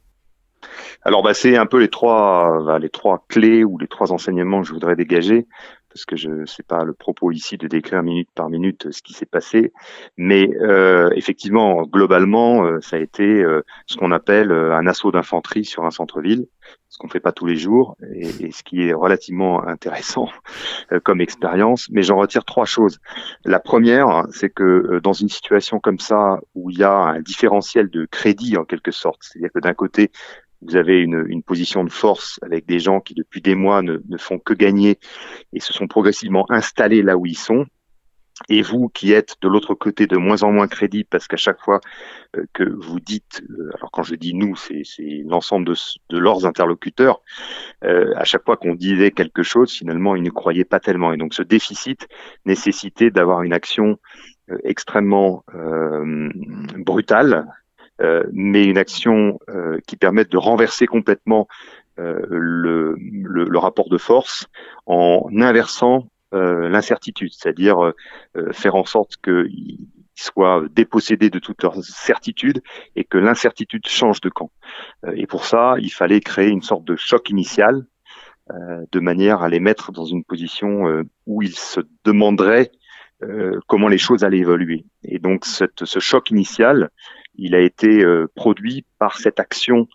Alors 1.03 1.23
bah, 1.23 1.33
c'est 1.33 1.57
un 1.57 1.65
peu 1.65 1.79
les 1.79 1.89
trois 1.89 2.63
bah, 2.65 2.79
les 2.79 2.89
trois 2.89 3.25
clés 3.27 3.63
ou 3.63 3.77
les 3.77 3.87
trois 3.87 4.11
enseignements 4.11 4.61
que 4.61 4.67
je 4.67 4.73
voudrais 4.73 4.95
dégager 4.95 5.47
parce 5.95 6.03
que 6.03 6.17
je 6.17 6.45
sais 6.45 6.61
pas 6.61 6.83
le 6.83 6.91
propos 6.91 7.31
ici 7.31 7.57
de 7.57 7.69
décrire 7.69 8.03
minute 8.03 8.27
par 8.35 8.49
minute 8.49 8.91
ce 8.91 9.01
qui 9.01 9.13
s'est 9.13 9.25
passé, 9.25 9.71
mais 10.17 10.49
euh, 10.61 11.09
effectivement 11.15 11.83
globalement 11.83 12.65
euh, 12.65 12.81
ça 12.81 12.97
a 12.97 12.99
été 12.99 13.23
euh, 13.23 13.63
ce 13.85 13.95
qu'on 13.95 14.11
appelle 14.11 14.51
un 14.51 14.87
assaut 14.87 15.11
d'infanterie 15.11 15.63
sur 15.63 15.85
un 15.85 15.91
centre-ville, 15.91 16.47
ce 16.89 16.97
qu'on 16.97 17.07
fait 17.07 17.21
pas 17.21 17.31
tous 17.31 17.45
les 17.45 17.55
jours 17.55 17.95
et, 18.13 18.27
et 18.41 18.51
ce 18.51 18.61
qui 18.61 18.81
est 18.81 18.93
relativement 18.93 19.65
intéressant 19.65 20.27
comme 21.05 21.21
expérience. 21.21 21.87
Mais 21.89 22.03
j'en 22.03 22.17
retire 22.17 22.43
trois 22.43 22.65
choses. 22.65 22.99
La 23.45 23.59
première, 23.59 24.25
c'est 24.31 24.49
que 24.49 24.99
dans 25.01 25.13
une 25.13 25.29
situation 25.29 25.79
comme 25.79 25.99
ça 25.99 26.39
où 26.55 26.71
il 26.71 26.77
y 26.77 26.83
a 26.83 26.93
un 26.93 27.21
différentiel 27.21 27.89
de 27.89 28.05
crédit 28.05 28.57
en 28.57 28.65
quelque 28.65 28.91
sorte, 28.91 29.21
c'est-à-dire 29.21 29.51
que 29.53 29.59
d'un 29.59 29.73
côté 29.73 30.11
vous 30.67 30.75
avez 30.75 30.99
une, 30.99 31.43
position 31.43 31.83
de 31.83 31.91
force 31.91 32.39
avec 32.41 32.65
des 32.65 32.79
gens 32.79 32.99
qui 32.99 33.13
depuis 33.13 33.41
des 33.41 33.55
mois 33.55 33.81
ne, 33.81 33.99
ne, 34.09 34.17
font 34.17 34.39
que 34.39 34.53
gagner 34.53 34.99
et 35.53 35.59
se 35.59 35.73
sont 35.73 35.87
progressivement 35.87 36.45
installés 36.49 37.01
là 37.01 37.17
où 37.17 37.25
ils 37.25 37.37
sont. 37.37 37.65
Et 38.49 38.61
vous 38.61 38.89
qui 38.89 39.13
êtes 39.13 39.35
de 39.41 39.47
l'autre 39.47 39.75
côté 39.75 40.07
de 40.07 40.17
moins 40.17 40.43
en 40.43 40.51
moins 40.51 40.67
crédible 40.67 41.07
parce 41.09 41.27
qu'à 41.27 41.37
chaque 41.37 41.61
fois 41.61 41.79
euh, 42.35 42.43
que 42.51 42.63
vous 42.63 42.99
dites, 42.99 43.41
euh, 43.49 43.69
alors 43.75 43.91
quand 43.91 44.03
je 44.03 44.15
dis 44.15 44.33
nous, 44.33 44.57
c'est 44.57 44.83
l'ensemble 45.25 45.65
de, 45.65 45.73
de, 46.09 46.17
leurs 46.17 46.45
interlocuteurs, 46.45 47.21
euh, 47.85 48.11
à 48.17 48.25
chaque 48.25 48.43
fois 48.43 48.57
qu'on 48.57 48.75
disait 48.75 49.11
quelque 49.11 49.41
chose, 49.41 49.71
finalement, 49.71 50.17
ils 50.17 50.23
ne 50.23 50.29
croyaient 50.29 50.65
pas 50.65 50.81
tellement. 50.81 51.13
Et 51.13 51.17
donc 51.17 51.33
ce 51.33 51.43
déficit 51.43 52.07
nécessitait 52.45 53.09
d'avoir 53.09 53.41
une 53.43 53.53
action 53.53 53.97
extrêmement 54.63 55.43
brutale, 56.77 57.47
mais 57.99 58.65
une 58.65 58.77
action 58.77 59.39
euh, 59.49 59.79
qui 59.87 59.95
permette 59.95 60.31
de 60.31 60.37
renverser 60.37 60.87
complètement 60.87 61.47
euh, 61.99 62.19
le, 62.29 62.95
le, 62.99 63.45
le, 63.45 63.57
rapport 63.57 63.89
de 63.89 63.97
force 63.97 64.47
en 64.85 65.29
inversant 65.37 66.07
l'incertitude, 66.31 67.31
c'est-à-dire 67.31 67.93
faire 68.51 68.75
en 68.75 68.83
sorte 68.83 69.15
qu'ils 69.23 69.87
soient 70.15 70.65
dépossédés 70.69 71.29
de 71.29 71.39
toutes 71.39 71.63
leurs 71.63 71.81
certitudes 71.81 72.61
et 72.97 73.05
que 73.05 73.17
l'incertitude 73.17 73.87
change 73.87 74.19
de 74.19 74.27
camp. 74.27 74.51
et 75.13 75.27
pour 75.27 75.45
ça, 75.45 75.75
il 75.79 75.93
fallait 75.93 76.19
créer 76.19 76.49
une 76.49 76.61
sorte 76.61 76.83
de 76.83 76.97
choc 76.97 77.29
initial 77.29 77.85
de 78.49 78.99
manière 78.99 79.43
à 79.43 79.47
les 79.47 79.61
mettre 79.61 79.93
dans 79.93 80.03
une 80.03 80.25
position 80.25 81.05
où 81.25 81.41
ils 81.41 81.55
se 81.55 81.79
demanderaient 82.03 82.69
comment 83.67 83.87
les 83.87 83.97
choses 83.97 84.25
allaient 84.25 84.39
évoluer. 84.39 84.83
Et 85.05 85.19
donc 85.19 85.45
cette, 85.45 85.85
ce 85.85 85.99
choc 85.99 86.31
initial, 86.31 86.89
il 87.37 87.55
a 87.55 87.59
été 87.59 88.03
euh, 88.03 88.27
produit 88.35 88.85
par 88.99 89.17
cette 89.17 89.39
action 89.39 89.87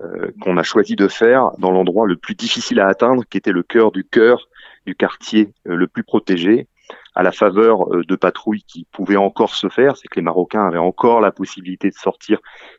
euh, 0.00 0.30
qu'on 0.40 0.56
a 0.56 0.62
choisi 0.62 0.96
de 0.96 1.08
faire 1.08 1.50
dans 1.58 1.70
l'endroit 1.70 2.06
le 2.06 2.16
plus 2.16 2.34
difficile 2.34 2.80
à 2.80 2.88
atteindre, 2.88 3.24
qui 3.28 3.38
était 3.38 3.52
le 3.52 3.62
cœur 3.62 3.90
du 3.92 4.04
cœur 4.04 4.48
du 4.86 4.94
quartier 4.94 5.52
euh, 5.66 5.76
le 5.76 5.86
plus 5.86 6.04
protégé, 6.04 6.68
à 7.14 7.22
la 7.22 7.32
faveur 7.32 7.88
de 7.90 8.16
patrouilles 8.16 8.62
qui 8.62 8.86
pouvaient 8.92 9.16
encore 9.16 9.54
se 9.54 9.68
faire, 9.68 9.96
c'est 9.96 10.08
que 10.08 10.16
les 10.16 10.22
Marocains 10.22 10.66
avaient 10.66 10.78
encore 10.78 11.20
la 11.20 11.32
possibilité 11.32 11.90
de 11.90 11.94
sortir, 11.94 12.38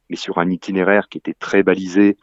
mais 0.10 0.16
sur 0.16 0.40
un 0.40 0.50
itinéraire 0.50 1.10
qui 1.10 1.18
était 1.18 1.36
très 1.36 1.62
balisé, 1.62 2.18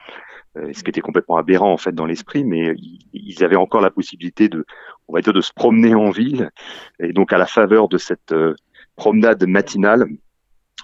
ce 0.57 0.83
qui 0.83 0.89
était 0.89 1.03
complètement 1.03 1.37
aberrant 1.37 1.73
en 1.73 1.77
fait 1.77 1.93
dans 1.93 2.07
l'esprit, 2.07 2.43
mais 2.43 2.75
ils 3.13 3.45
avaient 3.45 3.55
encore 3.55 3.83
la 3.83 3.91
possibilité 3.91 4.49
de, 4.49 4.65
on 5.07 5.13
va 5.13 5.21
dire, 5.21 5.35
de 5.35 5.43
se 5.43 5.53
promener 5.53 5.95
en 5.95 6.11
ville, 6.11 6.51
et 6.99 7.13
donc 7.13 7.33
à 7.33 7.39
la 7.39 7.47
faveur 7.47 7.89
de 7.89 7.99
cette 7.99 8.35
promenade 8.97 9.47
matinale, 9.47 10.09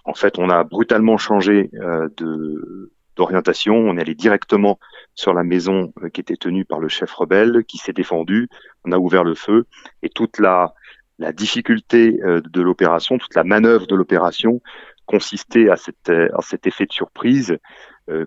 en 0.04 0.14
fait, 0.14 0.38
on 0.38 0.50
a 0.50 0.64
brutalement 0.64 1.16
changé 1.16 1.70
euh, 1.74 2.08
de 2.16 2.92
d'orientation. 3.14 3.74
On 3.76 3.98
est 3.98 4.00
allé 4.00 4.14
directement 4.14 4.78
sur 5.14 5.34
la 5.34 5.44
maison 5.44 5.92
euh, 6.02 6.08
qui 6.08 6.22
était 6.22 6.36
tenue 6.36 6.64
par 6.64 6.80
le 6.80 6.88
chef 6.88 7.12
rebelle, 7.12 7.64
qui 7.68 7.76
s'est 7.76 7.92
défendu. 7.92 8.48
On 8.84 8.92
a 8.92 8.98
ouvert 8.98 9.22
le 9.22 9.34
feu 9.34 9.66
et 10.02 10.08
toute 10.08 10.38
la 10.38 10.74
la 11.18 11.30
difficulté 11.30 12.18
euh, 12.24 12.40
de 12.40 12.62
l'opération, 12.62 13.18
toute 13.18 13.34
la 13.34 13.44
manœuvre 13.44 13.86
de 13.86 13.94
l'opération 13.94 14.60
consistait 15.04 15.68
à, 15.68 15.76
cette, 15.76 16.08
à 16.08 16.40
cet 16.40 16.66
effet 16.66 16.86
de 16.86 16.92
surprise, 16.92 17.58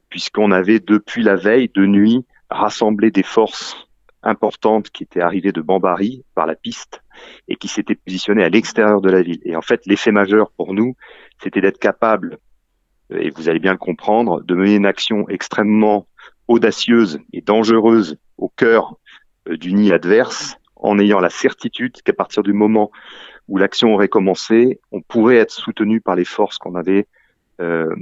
puisqu'on 0.10 0.52
avait 0.52 0.80
depuis 0.80 1.24
la 1.24 1.36
veille 1.36 1.72
de 1.74 1.86
nuit 1.86 2.26
rassemblé 2.50 3.12
des 3.12 3.24
forces 3.24 3.88
importantes 4.24 4.90
qui 4.90 5.04
étaient 5.04 5.22
arrivées 5.22 5.54
de 5.54 5.62
Bambari 5.62 6.24
par 6.36 6.46
la 6.46 6.56
piste 6.56 7.02
et 7.47 7.56
qui 7.56 7.67
s'étaient 7.67 7.95
positionnées 7.95 8.43
à 8.43 8.49
l'extérieur 8.49 9.01
de 9.01 9.10
la 9.10 9.21
ville. 9.21 9.41
Et 9.43 9.56
en 9.56 9.62
fait, 9.62 9.86
l'effet 9.86 10.12
majeur 10.12 10.51
pour 10.51 10.73
nous, 10.73 10.95
c'était 11.41 11.62
d'être 11.62 11.80
capable, 11.80 12.39
et 13.12 13.30
vous 13.30 13.49
allez 13.49 13.60
bien 13.60 13.73
le 13.73 13.78
comprendre, 13.78 14.41
de 14.41 14.56
mener 14.56 14.75
une 14.75 14.86
action 14.86 15.28
extrêmement 15.30 16.08
audacieuse 16.47 17.19
et 17.34 17.41
dangereuse 17.41 18.17
au 18.38 18.49
cœur 18.49 18.95
du 19.47 19.73
nid 19.73 19.91
adverse, 19.91 20.58
en 20.75 20.99
ayant 20.99 21.19
la 21.19 21.30
certitude 21.30 22.01
qu'à 22.04 22.13
partir 22.13 22.43
du 22.43 22.54
moment 22.54 22.91
où 23.47 23.58
l'action 23.58 23.93
aurait 23.93 24.08
commencé, 24.08 24.80
on 24.91 25.01
pourrait 25.01 25.38
être 25.38 25.51
soutenu 25.51 26.01
par 26.01 26.15
les 26.15 26.25
forces 26.25 26.58
qu'on 26.58 26.75
avait, 26.75 27.08
euh, 27.62 27.93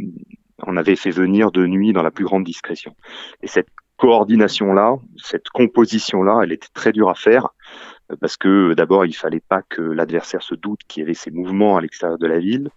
on 0.66 0.78
avait 0.78 0.96
fait 0.96 1.12
venir 1.12 1.52
de 1.52 1.66
nuit 1.66 1.94
dans 1.94 2.04
la 2.04 2.12
plus 2.12 2.26
grande 2.26 2.44
discrétion. 2.44 2.96
Et 3.42 3.48
cette 3.48 3.68
coordination-là, 3.98 4.98
cette 5.18 5.50
composition-là, 5.50 6.42
elle 6.44 6.52
était 6.52 6.68
très 6.74 6.92
dure 6.92 7.10
à 7.10 7.16
faire 7.16 7.50
parce 8.20 8.38
que 8.38 8.74
d'abord, 8.74 9.06
il 9.06 9.16
fallait 9.16 9.42
pas 9.42 9.62
que 9.62 9.82
l'adversaire 9.82 10.44
se 10.44 10.56
doute 10.56 10.82
qu'il 10.88 11.02
y 11.02 11.04
avait 11.04 11.14
ces 11.14 11.32
mouvements 11.32 11.78
à 11.78 11.82
l'extérieur 11.82 12.18
de 12.18 12.28
la 12.28 12.40
ville. 12.40 12.70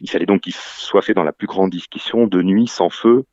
Il 0.00 0.10
fallait 0.10 0.26
donc 0.26 0.42
qu'il 0.42 0.54
soit 0.54 1.02
fait 1.02 1.14
dans 1.14 1.24
la 1.24 1.32
plus 1.32 1.46
grande 1.46 1.70
discrétion, 1.70 2.26
de 2.26 2.42
nuit, 2.42 2.66
sans 2.66 2.88
feu, 2.88 3.24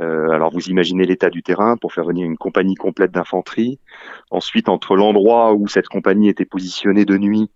euh, 0.00 0.30
alors 0.30 0.50
vous 0.50 0.68
imaginez 0.68 1.04
l'état 1.04 1.28
du 1.28 1.42
terrain 1.42 1.76
pour 1.76 1.92
faire 1.92 2.04
venir 2.04 2.24
une 2.24 2.38
compagnie 2.38 2.74
complète 2.74 3.10
d'infanterie. 3.10 3.78
Ensuite, 4.30 4.68
entre 4.68 4.96
l'endroit 4.96 5.52
où 5.54 5.68
cette 5.68 5.88
compagnie 5.88 6.28
était 6.28 6.46
positionnée 6.46 7.04
de 7.04 7.18
nuit 7.18 7.50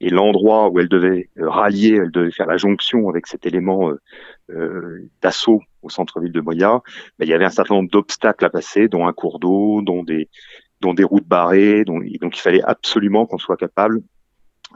et 0.00 0.08
l'endroit 0.08 0.68
où 0.70 0.78
elle 0.78 0.88
devait 0.88 1.30
euh, 1.38 1.50
rallier, 1.50 1.98
elle 2.00 2.12
devait 2.12 2.30
faire 2.30 2.46
la 2.46 2.56
jonction 2.56 3.08
avec 3.08 3.26
cet 3.26 3.44
élément 3.44 3.92
euh, 4.50 5.10
d'assaut 5.20 5.60
au 5.82 5.88
centre-ville 5.88 6.32
de 6.32 6.40
Moya, 6.40 6.80
ben, 7.18 7.26
il 7.26 7.28
y 7.28 7.34
avait 7.34 7.44
un 7.44 7.50
certain 7.50 7.74
nombre 7.74 7.90
d'obstacles 7.90 8.44
à 8.44 8.50
passer, 8.50 8.88
dont 8.88 9.06
un 9.06 9.12
cours 9.12 9.40
d'eau, 9.40 9.82
dont 9.82 10.02
des, 10.02 10.28
dont 10.80 10.94
des 10.94 11.04
routes 11.04 11.26
barrées. 11.26 11.84
donc 11.84 12.04
il 12.06 12.40
fallait 12.40 12.62
absolument 12.62 13.26
qu'on 13.26 13.38
soit 13.38 13.56
capable 13.56 14.02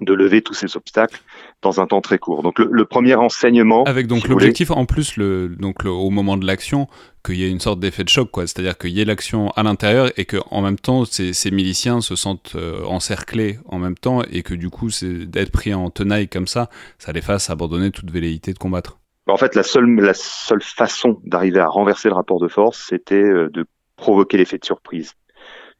de 0.01 0.13
lever 0.13 0.43
tous 0.43 0.55
ces 0.55 0.77
obstacles 0.77 1.21
dans 1.63 1.81
un 1.81 1.87
temps 1.87 2.01
très 2.01 2.19
court. 2.19 2.43
Donc 2.43 2.59
le, 2.59 2.85
premier 2.85 3.15
enseignement. 3.15 3.85
Avec 3.85 4.07
donc 4.07 4.29
l'objectif 4.29 4.71
en 4.71 4.87
plus 4.87 5.17
le 5.17 5.49
donc 5.49 5.85
au 5.85 6.11
moment 6.11 6.37
de 6.37 6.47
l'action 6.47 6.89
qu'il 7.25 7.37
y 7.37 7.45
ait 7.45 7.51
une 7.51 7.61
sorte 7.61 7.81
d'effet 7.81 8.05
de 8.05 8.09
choc 8.09 8.31
quoi, 8.31 8.47
c'est-à-dire 8.47 8.77
qu'il 8.77 8.91
y 8.91 9.01
ait 9.01 9.05
l'action 9.05 9.51
à 9.51 9.63
l'intérieur 9.63 10.11
et 10.17 10.25
que 10.25 10.37
en 10.51 10.63
même 10.63 10.79
temps 10.79 11.05
ces, 11.05 11.33
ces 11.33 11.51
miliciens 11.51 12.01
se 12.01 12.17
sentent 12.17 12.55
euh, 12.57 12.85
encerclés 12.85 13.59
en 13.67 13.79
même 13.79 13.97
temps 13.97 14.23
et 14.31 14.43
que 14.43 14.55
du 14.55 14.69
coup 14.69 14.91
c'est 14.91 15.27
d'être 15.27 15.53
pris 15.53 15.73
en 15.73 15.91
tenaille 15.91 16.29
comme 16.29 16.47
ça, 16.47 16.69
ça 16.99 17.13
les 17.13 17.23
fasse 17.23 17.51
abandonner 17.51 17.91
toute 17.91 18.11
velléité 18.11 18.53
de 18.53 18.59
combattre. 18.59 18.99
En 19.27 19.39
fait, 19.39 19.55
la 19.55 19.63
seule 19.63 19.89
la 20.01 20.13
seule 20.13 20.63
façon 20.63 21.21
d'arriver 21.25 21.61
à 21.61 21.67
renverser 21.67 22.09
le 22.09 22.15
rapport 22.15 22.41
de 22.41 22.49
force, 22.49 22.85
c'était 22.89 23.15
euh, 23.15 23.49
de 23.51 23.65
provoquer 23.97 24.37
l'effet 24.37 24.59
de 24.59 24.65
surprise. 24.65 25.15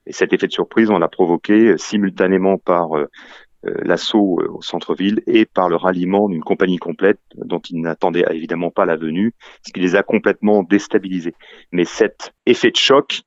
Et 0.07 0.13
cet 0.13 0.33
effet 0.33 0.47
de 0.47 0.53
surprise, 0.53 0.91
on 0.91 0.99
l'a 0.99 1.09
provoqué 1.09 1.69
euh, 1.69 1.77
simultanément 1.79 2.59
par 2.59 2.97
euh, 2.97 3.09
l'assaut 3.63 4.39
euh, 4.41 4.49
au 4.51 4.63
centre-ville 4.63 5.23
et 5.27 5.47
par 5.47 5.69
le 5.69 5.77
ralliement 5.77 6.29
d'une 6.29 6.43
compagnie 6.43 6.79
complète 6.79 7.21
dont 7.37 7.61
ils 7.61 7.81
n'attendaient 7.81 8.25
évidemment 8.31 8.71
pas 8.71 8.85
la 8.85 8.97
venue, 8.97 9.35
ce 9.67 9.73
qui 9.73 9.81
les 9.81 9.97
a 9.97 10.03
complètement 10.03 10.63
déstabilisés. 10.63 11.35
Mais 11.73 11.85
cet 11.85 12.35
effet 12.47 12.71
de 12.71 12.77
choc, 12.77 13.23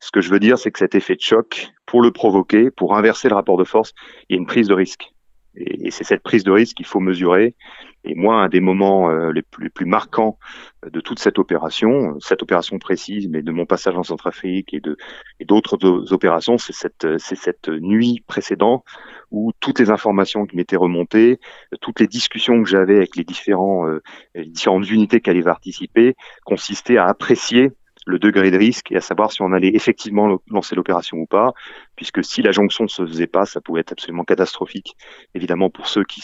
ce 0.00 0.10
que 0.10 0.20
je 0.20 0.30
veux 0.30 0.40
dire, 0.40 0.58
c'est 0.58 0.70
que 0.70 0.78
cet 0.78 0.94
effet 0.94 1.16
de 1.16 1.20
choc, 1.20 1.68
pour 1.86 2.02
le 2.02 2.10
provoquer, 2.10 2.70
pour 2.70 2.96
inverser 2.96 3.28
le 3.28 3.34
rapport 3.34 3.56
de 3.56 3.64
force, 3.64 3.92
il 4.28 4.34
y 4.34 4.38
a 4.38 4.40
une 4.40 4.46
prise 4.46 4.68
de 4.68 4.74
risque. 4.74 5.12
Et, 5.56 5.90
c'est 5.90 6.04
cette 6.04 6.22
prise 6.22 6.44
de 6.44 6.50
risque 6.50 6.76
qu'il 6.76 6.86
faut 6.86 7.00
mesurer. 7.00 7.54
Et 8.04 8.14
moi, 8.14 8.36
un 8.36 8.48
des 8.48 8.60
moments 8.60 9.10
euh, 9.10 9.32
les, 9.32 9.42
plus, 9.42 9.68
plus, 9.70 9.84
marquants 9.84 10.38
de 10.86 11.00
toute 11.00 11.18
cette 11.18 11.38
opération, 11.38 12.18
cette 12.20 12.42
opération 12.42 12.78
précise, 12.78 13.28
mais 13.28 13.42
de 13.42 13.50
mon 13.50 13.66
passage 13.66 13.96
en 13.96 14.02
Centrafrique 14.02 14.72
et 14.72 14.80
de 14.80 14.96
et 15.38 15.44
d'autres 15.44 16.12
opérations, 16.12 16.56
c'est 16.56 16.72
cette 16.72 17.18
c'est 17.18 17.36
cette 17.36 17.68
nuit 17.68 18.22
précédente 18.26 18.84
où 19.30 19.52
toutes 19.60 19.80
les 19.80 19.90
informations 19.90 20.46
qui 20.46 20.56
m'étaient 20.56 20.76
remontées, 20.76 21.40
toutes 21.80 22.00
les 22.00 22.06
discussions 22.06 22.62
que 22.62 22.68
j'avais 22.68 22.96
avec 22.96 23.16
les 23.16 23.24
différents 23.24 23.86
euh, 23.86 24.02
les 24.34 24.46
différentes 24.46 24.88
unités 24.88 25.20
qui 25.20 25.28
allaient 25.28 25.42
participer, 25.42 26.14
consistaient 26.44 26.96
à 26.96 27.06
apprécier 27.06 27.72
le 28.06 28.18
degré 28.18 28.50
de 28.50 28.58
risque 28.58 28.90
et 28.92 28.96
à 28.96 29.00
savoir 29.00 29.32
si 29.32 29.42
on 29.42 29.52
allait 29.52 29.74
effectivement 29.74 30.38
lancer 30.48 30.74
l'opération 30.74 31.18
ou 31.18 31.26
pas, 31.26 31.52
puisque 31.96 32.24
si 32.24 32.42
la 32.42 32.52
jonction 32.52 32.84
ne 32.84 32.88
se 32.88 33.06
faisait 33.06 33.26
pas, 33.26 33.44
ça 33.44 33.60
pouvait 33.60 33.80
être 33.80 33.92
absolument 33.92 34.24
catastrophique, 34.24 34.96
évidemment 35.34 35.70
pour 35.70 35.86
ceux 35.86 36.04
qui 36.04 36.22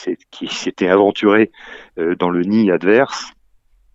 s'étaient 0.49 0.89
aventurés 0.89 1.51
euh, 1.99 2.15
dans 2.17 2.31
le 2.31 2.43
nid 2.43 2.71
adverse. 2.71 3.33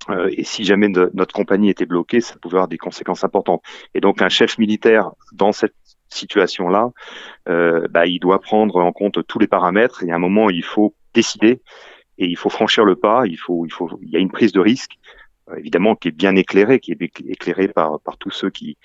Euh, 0.10 0.30
et 0.32 0.44
si 0.44 0.64
jamais 0.64 0.88
notre 0.90 1.34
compagnie 1.34 1.70
était 1.70 1.86
bloquée, 1.86 2.22
ça 2.22 2.36
pouvait 2.42 2.56
avoir 2.56 2.68
des 2.68 2.78
conséquences 2.78 3.24
importantes. 3.24 3.62
Et 3.94 4.02
donc 4.02 4.22
un 4.22 4.30
chef 4.30 4.58
militaire 4.58 5.12
dans 5.32 5.52
cette 5.52 5.76
situation-là, 6.10 6.90
euh, 7.50 7.88
bah, 7.90 8.06
il 8.06 8.20
doit 8.20 8.40
prendre 8.40 8.78
en 8.78 8.92
compte 8.92 9.26
tous 9.28 9.40
les 9.40 9.48
paramètres. 9.48 10.04
Et 10.04 10.12
à 10.12 10.16
un 10.16 10.20
moment, 10.20 10.50
il 10.50 10.64
faut 10.64 10.96
décider 11.14 11.62
et 12.18 12.26
il 12.26 12.38
faut 12.38 12.50
franchir 12.50 12.84
le 12.84 12.96
pas. 12.96 13.24
Il 13.26 13.38
faut, 13.38 13.66
il 13.66 13.72
faut, 13.72 13.90
il 14.02 14.10
y 14.10 14.18
a 14.18 14.20
une 14.20 14.32
prise 14.32 14.52
de 14.52 14.60
risque. 14.60 14.98
Euh, 15.52 15.58
évidemment 15.58 15.96
qui 15.96 16.10
est 16.10 16.12
bien 16.12 16.36
éclairé, 16.36 16.80
qui 16.80 16.92
est 16.92 17.02
éclairé 17.28 17.68
par, 17.68 18.00
par 18.02 18.18
tous 18.18 18.32
ceux 18.32 18.50
qui 18.50 18.78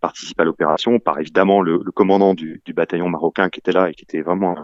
participent 0.00 0.40
à 0.40 0.44
l'opération, 0.44 0.98
par 0.98 1.20
évidemment 1.20 1.62
le, 1.62 1.78
commandant 1.78 2.34
du, 2.34 2.60
bataillon 2.74 3.08
marocain 3.08 3.48
qui 3.48 3.60
était 3.60 3.72
là 3.72 3.88
et 3.88 3.94
qui 3.94 4.02
était 4.02 4.20
vraiment 4.20 4.56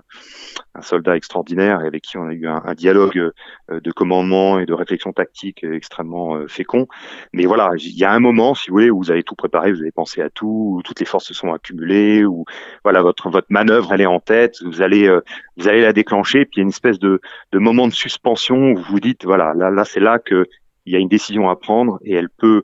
un, 0.74 0.82
soldat 0.82 1.16
extraordinaire 1.16 1.80
et 1.80 1.86
avec 1.86 2.02
qui 2.02 2.18
on 2.18 2.26
a 2.26 2.32
eu 2.32 2.46
un, 2.48 2.74
dialogue 2.74 3.18
euh, 3.18 3.80
de 3.80 3.92
commandement 3.92 4.58
et 4.58 4.66
de 4.66 4.74
réflexion 4.74 5.12
tactique 5.12 5.62
extrêmement 5.62 6.34
euh, 6.34 6.48
fécond. 6.48 6.88
Mais 7.32 7.46
voilà, 7.46 7.70
il 7.78 7.96
y 7.96 8.04
a 8.04 8.12
un 8.12 8.18
moment, 8.18 8.54
si 8.54 8.68
vous 8.68 8.74
voulez, 8.74 8.90
où 8.90 8.98
vous 8.98 9.10
avez 9.12 9.22
tout 9.22 9.36
préparé, 9.36 9.72
vous 9.72 9.80
avez 9.80 9.92
pensé 9.92 10.20
à 10.22 10.28
tout, 10.28 10.74
où 10.76 10.82
toutes 10.82 10.98
les 10.98 11.06
forces 11.06 11.26
se 11.26 11.34
sont 11.34 11.52
accumulées, 11.52 12.24
où 12.24 12.44
voilà 12.82 13.00
votre 13.02 13.30
votre 13.30 13.46
manœuvre 13.50 13.92
elle 13.92 14.00
est 14.00 14.06
en 14.06 14.20
tête, 14.20 14.56
vous 14.64 14.82
allez 14.82 15.08
vous 15.56 15.68
allez 15.68 15.82
la 15.82 15.92
déclencher, 15.92 16.46
puis 16.46 16.56
il 16.56 16.58
y 16.58 16.62
a 16.62 16.64
une 16.64 16.70
espèce 16.70 16.98
de, 16.98 17.20
de 17.52 17.58
moment 17.58 17.86
de 17.86 17.92
suspension 17.92 18.72
où 18.72 18.76
vous 18.76 18.82
vous 18.82 19.00
dites 19.00 19.24
voilà 19.24 19.54
là 19.54 19.70
là 19.70 19.84
c'est 19.84 20.00
là 20.00 20.18
que 20.18 20.46
il 20.88 20.92
y 20.92 20.96
a 20.96 20.98
une 20.98 21.08
décision 21.08 21.48
à 21.50 21.56
prendre 21.56 21.98
et 22.02 22.14
elle 22.14 22.30
peut, 22.30 22.62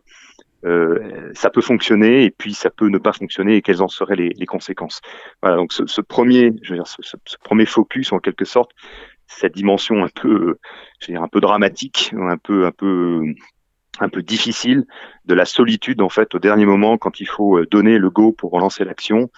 euh, 0.65 1.31
ça 1.35 1.51
peut 1.51 1.61
fonctionner 1.61 2.25
et 2.25 2.31
puis 2.31 2.55
ça 2.55 2.71
peut 2.71 2.89
ne 2.89 2.99
pas 2.99 3.13
fonctionner 3.13 3.57
et 3.57 3.63
quelles 3.63 3.83
en 3.83 3.89
seraient 3.89 4.17
les, 4.17 4.47
conséquences. 4.47 5.01
Voilà, 5.43 5.57
donc 5.57 5.73
ce, 5.73 6.01
premier, 6.01 6.53
je 6.63 6.71
veux 6.71 6.79
dire, 6.79 6.87
ce, 6.87 7.17
premier 7.43 7.67
focus 7.67 8.13
en 8.13 8.19
quelque 8.19 8.47
sorte, 8.47 8.71
cette 9.27 9.55
dimension 9.55 10.03
un 10.03 10.09
peu, 10.09 10.57
je 11.01 11.07
veux 11.07 11.15
dire, 11.15 11.23
un 11.23 11.29
peu 11.29 11.41
dramatique, 11.41 12.13
un 12.19 12.39
peu, 12.39 12.65
un 12.65 12.73
peu, 12.73 13.21
un 14.01 14.09
peu 14.09 14.23
difficile 14.23 14.85
de 15.27 15.35
la 15.35 15.45
solitude 15.45 16.01
en 16.01 16.09
fait 16.09 16.35
au 16.35 16.39
dernier 16.39 16.67
moment 16.67 16.99
quand 16.99 17.21
il 17.21 17.29
faut 17.29 17.59
euh, 17.59 17.67
donner 17.71 17.99
le 17.99 18.11
go 18.11 18.33
pour 18.33 18.51
relancer 18.51 18.85
l'action 18.85 19.31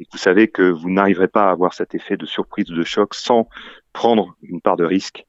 et 0.00 0.04
que 0.04 0.10
vous 0.12 0.18
savez 0.18 0.48
que 0.48 0.62
vous 0.62 0.90
n'arriverez 0.90 1.28
pas 1.28 1.48
à 1.48 1.50
avoir 1.50 1.74
cet 1.74 1.94
effet 1.94 2.16
de 2.16 2.24
surprise 2.24 2.66
de 2.66 2.84
choc 2.84 3.14
sans 3.14 3.48
prendre 3.92 4.36
une 4.42 4.60
part 4.60 4.76
de 4.76 4.84
risque 4.84 5.26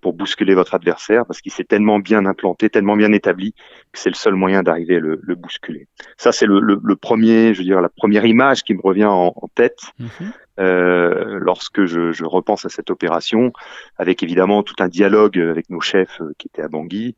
pour 0.00 0.12
bousculer 0.14 0.54
votre 0.54 0.74
adversaire 0.74 1.26
parce 1.26 1.40
qu'il 1.40 1.52
s'est 1.52 1.64
tellement 1.64 1.98
bien 1.98 2.26
implanté, 2.26 2.70
tellement 2.70 2.96
bien 2.96 3.12
établi 3.12 3.52
que 3.92 3.98
c'est 3.98 4.10
le 4.10 4.14
seul 4.14 4.34
moyen 4.34 4.62
d'arriver 4.62 4.96
à 4.96 5.00
le, 5.00 5.20
le, 5.22 5.34
bousculer. 5.34 5.88
Ça, 6.16 6.32
c'est 6.32 6.46
le, 6.46 6.96
premier, 6.96 7.54
je 7.54 7.58
veux 7.58 7.64
dire, 7.64 7.80
la 7.80 7.88
première 7.88 8.24
image 8.24 8.62
qui 8.62 8.74
me 8.74 8.80
revient 8.80 9.06
en, 9.06 9.32
en 9.34 9.48
tête. 9.54 9.80
Mhm. 9.98 10.32
Euh, 10.60 11.38
lorsque 11.40 11.86
je, 11.86 12.12
je, 12.12 12.24
repense 12.26 12.66
à 12.66 12.68
cette 12.68 12.90
opération, 12.90 13.52
avec 13.96 14.22
évidemment 14.22 14.62
tout 14.62 14.74
un 14.80 14.88
dialogue 14.88 15.38
avec 15.38 15.70
nos 15.70 15.80
chefs 15.80 16.20
euh, 16.20 16.34
qui 16.36 16.48
étaient 16.48 16.60
à 16.60 16.68
Bangui 16.68 17.16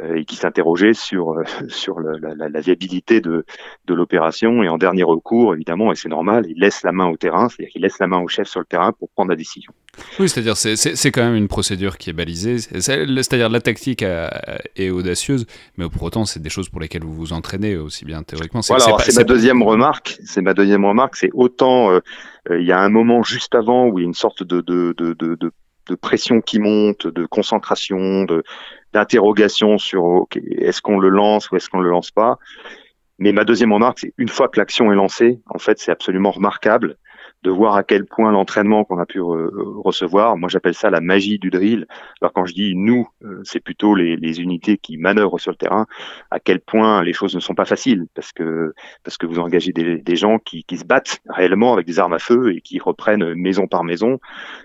euh, 0.00 0.14
et 0.14 0.24
qui 0.24 0.36
s'interrogeaient 0.36 0.94
sur 0.94 1.34
sur 1.68 1.98
la, 1.98 2.34
la, 2.36 2.48
la, 2.48 2.60
viabilité 2.60 3.20
de, 3.20 3.44
de 3.86 3.94
l'opération. 3.94 4.62
Et 4.62 4.68
en 4.68 4.78
dernier 4.78 5.02
recours, 5.02 5.54
évidemment, 5.54 5.90
et 5.90 5.96
c'est 5.96 6.08
normal, 6.08 6.46
ils 6.48 6.60
laissent 6.60 6.84
la 6.84 6.92
main 6.92 7.08
au 7.08 7.16
terrain, 7.16 7.48
c'est-à-dire 7.48 7.72
qu'ils 7.72 7.82
laissent 7.82 7.98
la 7.98 8.06
main 8.06 8.20
au 8.20 8.28
chef 8.28 8.46
sur 8.46 8.60
le 8.60 8.66
terrain 8.66 8.92
pour 8.92 9.08
prendre 9.10 9.30
la 9.30 9.36
décision. 9.36 9.72
Oui, 10.20 10.28
c'est-à-dire 10.28 10.56
c'est, 10.56 10.76
c'est, 10.76 11.10
quand 11.10 11.24
même 11.24 11.36
une 11.36 11.48
procédure 11.48 11.98
qui 11.98 12.10
est 12.10 12.12
balisée. 12.12 12.58
C'est-à-dire 12.58 13.48
la 13.48 13.60
tactique 13.60 14.02
est 14.02 14.90
audacieuse, 14.90 15.46
mais 15.76 15.88
pour 15.88 16.02
autant 16.04 16.24
c'est 16.24 16.40
des 16.40 16.50
choses 16.50 16.68
pour 16.68 16.80
lesquelles 16.80 17.02
vous 17.02 17.14
vous 17.14 17.32
entraînez 17.32 17.76
aussi 17.76 18.04
bien 18.04 18.22
théoriquement. 18.22 18.62
C'est, 18.62 18.74
voilà, 18.76 18.98
c'est, 18.98 19.16
ma 19.16 19.24
deuxième 19.24 19.62
remarque. 19.62 20.18
C'est 20.24 20.42
ma 20.42 20.54
deuxième 20.54 20.84
remarque. 20.84 21.16
C'est 21.16 21.30
autant 21.32 21.90
il 22.50 22.64
y 22.64 22.72
a 22.72 22.80
un 22.80 22.88
moment 22.88 23.22
juste 23.22 23.54
avant 23.54 23.86
où 23.86 23.98
il 23.98 24.02
y 24.02 24.04
a 24.04 24.06
une 24.06 24.14
sorte 24.14 24.42
de, 24.42 24.60
de, 24.60 24.94
de, 24.96 25.14
de, 25.14 25.36
de 25.36 25.94
pression 25.94 26.40
qui 26.40 26.58
monte, 26.58 27.06
de 27.06 27.26
concentration, 27.26 28.26
d'interrogation 28.92 29.78
sur 29.78 30.26
est-ce 30.34 30.82
qu'on 30.82 30.98
le 30.98 31.08
lance 31.08 31.50
ou 31.50 31.56
est-ce 31.56 31.68
qu'on 31.68 31.80
le 31.80 31.90
lance 31.90 32.10
pas? 32.10 32.38
Mais 33.18 33.32
ma 33.32 33.44
deuxième 33.44 33.72
remarque, 33.72 34.00
c'est 34.00 34.12
une 34.18 34.28
fois 34.28 34.48
que 34.48 34.60
l'action 34.60 34.92
est 34.92 34.96
lancée, 34.96 35.40
en 35.46 35.58
fait, 35.58 35.78
c'est 35.78 35.90
absolument 35.90 36.30
remarquable 36.30 36.96
de 37.46 37.50
voir 37.52 37.76
à 37.76 37.84
quel 37.84 38.06
point 38.06 38.32
l'entraînement 38.32 38.82
qu'on 38.84 38.98
a 38.98 39.06
pu 39.06 39.20
recevoir, 39.20 40.36
moi 40.36 40.48
j'appelle 40.48 40.74
ça 40.74 40.90
la 40.90 41.00
magie 41.00 41.38
du 41.38 41.50
drill. 41.50 41.86
Alors 42.20 42.32
quand 42.32 42.44
je 42.44 42.52
dis 42.54 42.74
nous, 42.74 43.06
euh, 43.24 43.40
c'est 43.44 43.60
plutôt 43.60 43.94
les, 43.94 44.40
unités 44.40 44.78
qui 44.78 44.96
manœuvrent 44.96 45.38
sur 45.38 45.52
le 45.52 45.56
terrain, 45.56 45.86
à 46.32 46.40
quel 46.40 46.58
point 46.58 47.04
les 47.04 47.12
choses 47.12 47.36
ne 47.36 47.40
sont 47.40 47.54
pas 47.54 47.64
faciles, 47.64 48.06
parce 48.16 48.32
que 48.32 48.74
parce 49.04 49.16
que 49.16 49.26
vous 49.26 49.38
engagez 49.38 49.72
des, 49.72 50.16
gens 50.16 50.40
qui, 50.40 50.64
qui 50.64 50.76
se 50.76 50.84
battent 50.84 51.20
réellement 51.28 51.72
avec 51.72 51.86
des 51.86 52.00
armes 52.00 52.14
à 52.14 52.18
feu 52.18 52.52
et 52.52 52.60
qui 52.60 52.80
reprennent 52.80 53.34
maison 53.34 53.68
par 53.68 53.84
maison. 53.84 54.18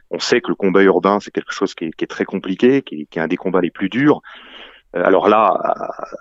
On 0.10 0.18
sait 0.18 0.42
que 0.42 0.50
le 0.50 0.56
combat 0.56 0.82
urbain 0.82 1.20
c'est 1.20 1.32
quelque 1.32 1.54
chose 1.54 1.76
qui 1.76 1.86
est, 1.86 2.08
très 2.08 2.26
compliqué, 2.26 2.82
qui 2.82 3.08
est, 3.14 3.18
un 3.20 3.28
des 3.28 3.38
combats 3.38 3.62
les 3.62 3.70
plus 3.70 3.90
durs. 3.90 4.22
Euh, 4.96 5.04
alors 5.06 5.30
là, 5.30 5.76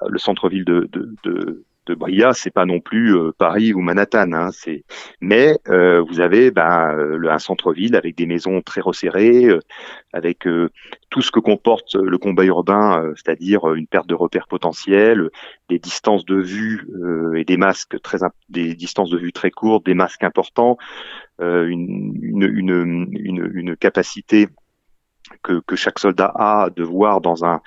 le 0.07 0.19
centre-ville 0.19 0.67
de, 0.67 0.91
de 0.93 1.65
de 1.87 1.95
Bria, 1.95 2.33
c'est 2.33 2.51
pas 2.51 2.67
non 2.67 2.81
plus 2.81 3.17
euh, 3.17 3.33
Paris 3.37 3.73
ou 3.73 3.81
Manhattan. 3.81 4.33
Hein, 4.33 4.51
c'est, 4.53 4.85
mais 5.21 5.59
euh, 5.69 6.03
vous 6.03 6.21
avez 6.21 6.51
ben, 6.51 7.19
un 7.29 7.39
centre-ville 7.39 7.97
avec 7.97 8.17
des 8.17 8.27
maisons 8.27 8.61
très 8.63 8.81
resserrées, 8.81 9.49
avec 10.13 10.47
tout 11.11 11.23
ce 11.23 11.31
que 11.31 11.41
comporte 11.41 11.95
le 11.95 12.19
combat 12.19 12.45
urbain, 12.45 13.13
c'est-à-dire 13.17 13.75
une 13.75 13.87
perte 13.87 14.09
de 14.09 14.15
repères 14.15 14.49
potentiels, 14.49 15.31
des 15.69 15.79
distances 15.79 16.25
de 16.25 16.37
vue 16.37 16.89
et 17.37 17.45
des 17.45 17.57
masques 17.57 18.01
très, 18.03 18.19
des 18.49 18.75
distances 18.75 19.11
de 19.11 19.19
vue 19.19 19.33
très 19.33 19.51
courtes, 19.51 19.87
des 19.87 19.95
masques 19.95 20.25
importants, 20.25 20.77
une, 21.41 22.19
une, 22.23 22.43
une, 22.43 23.09
une, 23.13 23.51
une 23.55 23.77
capacité 23.77 24.49
que, 25.43 25.61
que, 25.67 25.77
chaque 25.77 25.99
soldat 25.99 26.33
a 26.35 26.71
de 26.71 26.83
voir 26.83 27.21
dans 27.21 27.45
un 27.45 27.61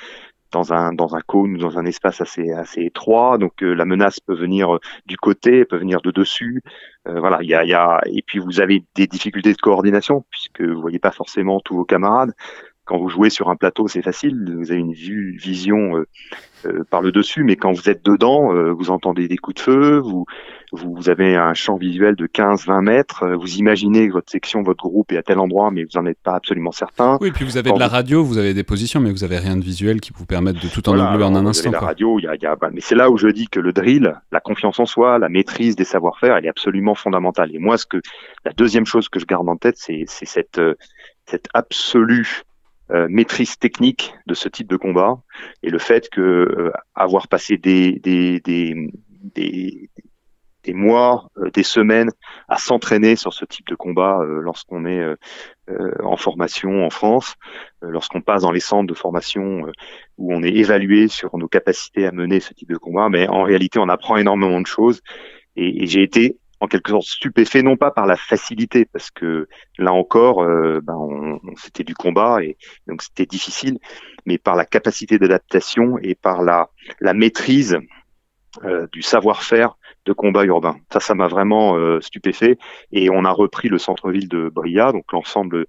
dans 0.54 0.72
un 0.72 0.94
dans 0.94 1.16
un 1.16 1.22
cône 1.22 1.56
ou 1.56 1.58
dans 1.58 1.78
un 1.78 1.86
espace 1.86 2.22
assez 2.22 2.52
assez 2.52 2.84
étroit. 2.84 3.38
Donc 3.38 3.64
euh, 3.64 3.74
la 3.74 3.86
menace 3.86 4.20
peut 4.20 4.36
venir 4.36 4.76
euh, 4.76 4.80
du 5.06 5.18
côté, 5.18 5.66
peut 5.66 5.78
venir 5.78 6.02
de 6.02 6.12
dessus. 6.12 6.62
Euh, 7.08 7.20
voilà, 7.20 7.40
il 7.42 7.50
y 7.50 7.56
a, 7.56 7.66
y 7.66 7.74
a 7.74 8.00
et 8.06 8.22
puis 8.26 8.40
vous 8.40 8.62
avez 8.62 8.86
des 8.96 9.08
difficultés 9.08 9.52
de 9.52 9.58
coordination 9.58 10.24
puisque 10.30 10.62
vous 10.62 10.82
voyez 10.82 11.00
pas 11.00 11.12
forcément 11.12 11.60
tous 11.60 11.76
vos 11.76 11.86
camarades. 11.86 12.34
Quand 12.86 12.98
vous 12.98 13.10
jouez 13.10 13.30
sur 13.30 13.50
un 13.50 13.56
plateau, 13.56 13.88
c'est 13.88 14.02
facile, 14.02 14.56
vous 14.58 14.72
avez 14.72 14.80
une 14.80 14.94
vue, 14.94 15.38
vision 15.38 16.04
euh, 16.66 16.84
par 16.90 17.02
le 17.02 17.12
dessus, 17.12 17.44
mais 17.44 17.56
quand 17.56 17.72
vous 17.72 17.90
êtes 17.90 18.04
dedans, 18.04 18.54
euh, 18.54 18.72
vous 18.72 18.90
entendez 18.90 19.28
des 19.28 19.38
coups 19.38 19.56
de 19.56 19.62
feu, 19.62 20.00
vous, 20.00 20.26
vous 20.72 21.10
avez 21.10 21.36
un 21.36 21.54
champ 21.54 21.78
visuel 21.78 22.16
de 22.16 22.26
15-20 22.26 22.82
mètres, 22.82 23.24
euh, 23.24 23.36
vous 23.36 23.56
imaginez 23.56 24.08
que 24.08 24.14
votre 24.14 24.32
section, 24.32 24.64
votre 24.64 24.84
groupe 24.84 25.12
est 25.12 25.18
à 25.18 25.24
tel 25.24 25.40
endroit, 25.40 25.72
mais 25.72 25.84
vous 25.84 26.00
n'en 26.00 26.06
êtes 26.06 26.20
pas 26.22 26.36
absolument 26.36 26.72
certain. 26.72 27.18
Oui, 27.22 27.32
puis 27.32 27.46
vous 27.46 27.58
avez 27.58 27.72
de 27.72 27.80
la 27.80 27.88
radio, 27.88 28.24
vous 28.24 28.38
avez 28.38 28.54
des 28.54 28.64
positions, 28.64 29.00
mais 29.00 29.12
vous 29.12 29.24
avez 29.24 29.38
rien 29.38 29.56
de 29.56 29.64
visuel 29.64 30.02
qui 30.02 30.12
vous 30.16 30.26
permette 30.26 30.56
de 30.56 30.68
tout 30.68 30.88
en 30.90 30.96
voilà, 30.96 31.26
en 31.26 31.36
un 31.36 31.46
instant. 31.46 31.72
la 31.72 31.80
radio, 31.80 32.20
il 32.20 32.24
y 32.24 32.28
a, 32.28 32.36
y 32.36 32.46
a, 32.46 32.56
bah, 32.56 32.70
mais 32.74 32.82
c'est 32.82 32.96
là 32.96 33.10
où 33.10 33.18
je 33.18 33.28
dis 33.28 33.48
que 33.48 33.60
le 33.60 33.72
drill, 33.72 34.16
la 34.32 34.40
confiance 34.40 34.80
en 34.80 34.86
soi, 34.86 35.20
la 35.20 35.30
maîtrise 35.30 35.76
des 35.76 35.86
savoir-faire, 35.86 36.36
elle 36.38 36.46
est 36.46 36.50
absolument 36.50 36.96
fondamentale. 36.96 37.54
Et 37.54 37.60
moi, 37.60 37.78
ce 37.78 37.86
que 37.86 38.02
la 38.46 38.52
deuxième 38.52 38.86
chose 38.86 39.10
que 39.10 39.20
je 39.20 39.26
garde 39.26 39.48
en 39.48 39.58
tête, 39.58 39.76
c'est 39.78 40.06
cette 40.08 40.60
cette 41.26 41.48
absolue 41.54 42.44
euh, 42.92 43.08
maîtrise 43.10 43.58
technique 43.58 44.14
de 44.28 44.34
ce 44.34 44.50
type 44.50 44.68
de 44.68 44.76
combat 44.76 45.18
et 45.64 45.70
le 45.70 45.80
fait 45.80 46.10
que 46.10 46.22
euh, 46.22 46.72
avoir 46.96 47.30
passé 47.30 47.58
des 47.58 47.94
des 48.00 48.42
des, 48.42 48.76
des, 49.36 49.90
des 50.64 50.74
mois, 50.74 51.30
euh, 51.38 51.50
des 51.52 51.64
semaines 51.64 52.10
à 52.50 52.58
s'entraîner 52.58 53.16
sur 53.16 53.34
ce 53.34 53.46
type 53.46 53.68
de 53.68 53.76
combat 53.76 54.20
lorsqu'on 54.26 54.86
est 54.86 55.16
en 56.04 56.18
formation 56.18 56.86
en 56.86 56.90
France, 56.90 57.36
lorsqu'on 57.82 58.22
passe 58.22 58.42
dans 58.42 58.52
les 58.52 58.60
centres 58.60 58.88
de 58.88 58.94
formation 58.94 59.66
où 60.18 60.34
on 60.34 60.44
est 60.44 60.54
évalué 60.54 61.08
sur 61.08 61.38
nos 61.38 61.48
capacités 61.48 62.06
à 62.06 62.12
mener 62.12 62.42
ce 62.42 62.54
type 62.54 62.70
de 62.70 62.78
combat, 62.78 63.08
mais 63.08 63.30
en 63.30 63.44
réalité 63.44 63.80
on 63.80 63.88
apprend 63.88 64.18
énormément 64.18 64.60
de 64.60 64.68
choses. 64.68 65.02
Et 65.56 65.86
j'ai 65.86 66.04
été 66.04 66.38
en 66.64 66.68
quelque 66.68 66.92
sorte 66.92 67.08
stupéfait, 67.08 67.62
non 67.62 67.76
pas 67.76 67.92
par 67.92 68.06
la 68.06 68.16
facilité, 68.16 68.86
parce 68.86 69.12
que 69.12 69.50
là 69.78 69.92
encore, 69.92 70.42
euh, 70.44 70.80
ben 70.82 70.96
on, 70.96 71.42
c'était 71.58 71.84
du 71.84 71.94
combat 71.94 72.42
et 72.42 72.56
donc 72.88 73.02
c'était 73.02 73.26
difficile, 73.26 73.80
mais 74.26 74.38
par 74.38 74.56
la 74.56 74.66
capacité 74.66 75.20
d'adaptation 75.20 75.98
et 76.02 76.16
par 76.16 76.42
la, 76.42 76.70
la 77.02 77.14
maîtrise 77.14 77.78
euh, 78.64 78.88
du 78.94 79.02
savoir-faire 79.02 79.76
de 80.06 80.14
combat 80.14 80.46
urbain. 80.46 80.78
Ça, 80.92 81.02
ça 81.02 81.16
m'a 81.16 81.28
vraiment 81.28 81.76
euh, 81.76 82.00
stupéfait. 82.00 82.58
Et 82.94 83.10
on 83.10 83.26
a 83.26 83.32
repris 83.32 83.68
le 83.68 83.78
centre-ville 83.78 84.30
de 84.30 84.48
Bria, 84.48 84.94
donc 84.94 85.12
l'ensemble 85.12 85.66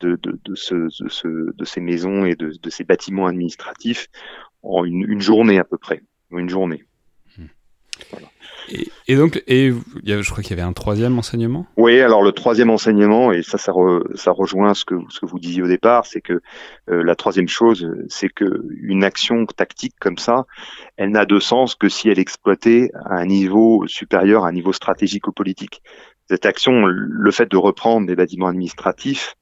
de, 0.00 0.16
de, 0.16 0.40
de, 0.44 0.54
ce, 0.54 0.74
de, 0.74 1.08
ce, 1.10 1.28
de, 1.28 1.64
ces 1.64 1.80
maisons 1.82 2.24
et 2.24 2.36
de, 2.36 2.52
de 2.58 2.70
ces 2.70 2.84
bâtiments 2.84 3.26
administratifs 3.26 4.08
en 4.62 4.84
une, 4.84 5.04
une 5.06 5.20
journée 5.20 5.58
à 5.58 5.64
peu 5.64 5.76
près, 5.76 6.00
une 6.30 6.48
journée. 6.48 6.84
Voilà. 8.12 8.28
Et, 8.68 8.88
et, 9.08 9.16
donc, 9.16 9.42
et 9.48 9.72
je 10.04 10.30
crois 10.30 10.42
qu'il 10.42 10.56
y 10.56 10.60
avait 10.60 10.68
un 10.68 10.72
troisième 10.72 11.18
enseignement? 11.18 11.66
Oui, 11.76 12.00
alors 12.00 12.22
le 12.22 12.30
troisième 12.30 12.70
enseignement, 12.70 13.32
et 13.32 13.42
ça, 13.42 13.58
ça, 13.58 13.72
re, 13.72 14.04
ça 14.14 14.30
rejoint 14.30 14.74
ce 14.74 14.84
que, 14.84 14.94
ce 15.08 15.18
que 15.18 15.26
vous 15.26 15.40
disiez 15.40 15.62
au 15.62 15.66
départ, 15.66 16.06
c'est 16.06 16.20
que 16.20 16.40
euh, 16.90 17.02
la 17.02 17.16
troisième 17.16 17.48
chose, 17.48 17.90
c'est 18.08 18.28
que 18.28 18.64
une 18.80 19.02
action 19.02 19.46
tactique 19.46 19.94
comme 19.98 20.18
ça, 20.18 20.44
elle 20.96 21.10
n'a 21.10 21.24
de 21.24 21.40
sens 21.40 21.74
que 21.74 21.88
si 21.88 22.08
elle 22.08 22.18
est 22.18 22.22
exploitée 22.22 22.90
à 22.94 23.14
un 23.14 23.26
niveau 23.26 23.84
supérieur, 23.88 24.44
à 24.44 24.48
un 24.48 24.52
niveau 24.52 24.72
stratégique 24.72 25.26
ou 25.26 25.32
politique. 25.32 25.82
Cette 26.30 26.46
action, 26.46 26.86
le 26.86 27.30
fait 27.32 27.50
de 27.50 27.56
reprendre 27.56 28.06
des 28.06 28.14
bâtiments 28.14 28.46
administratifs, 28.46 29.34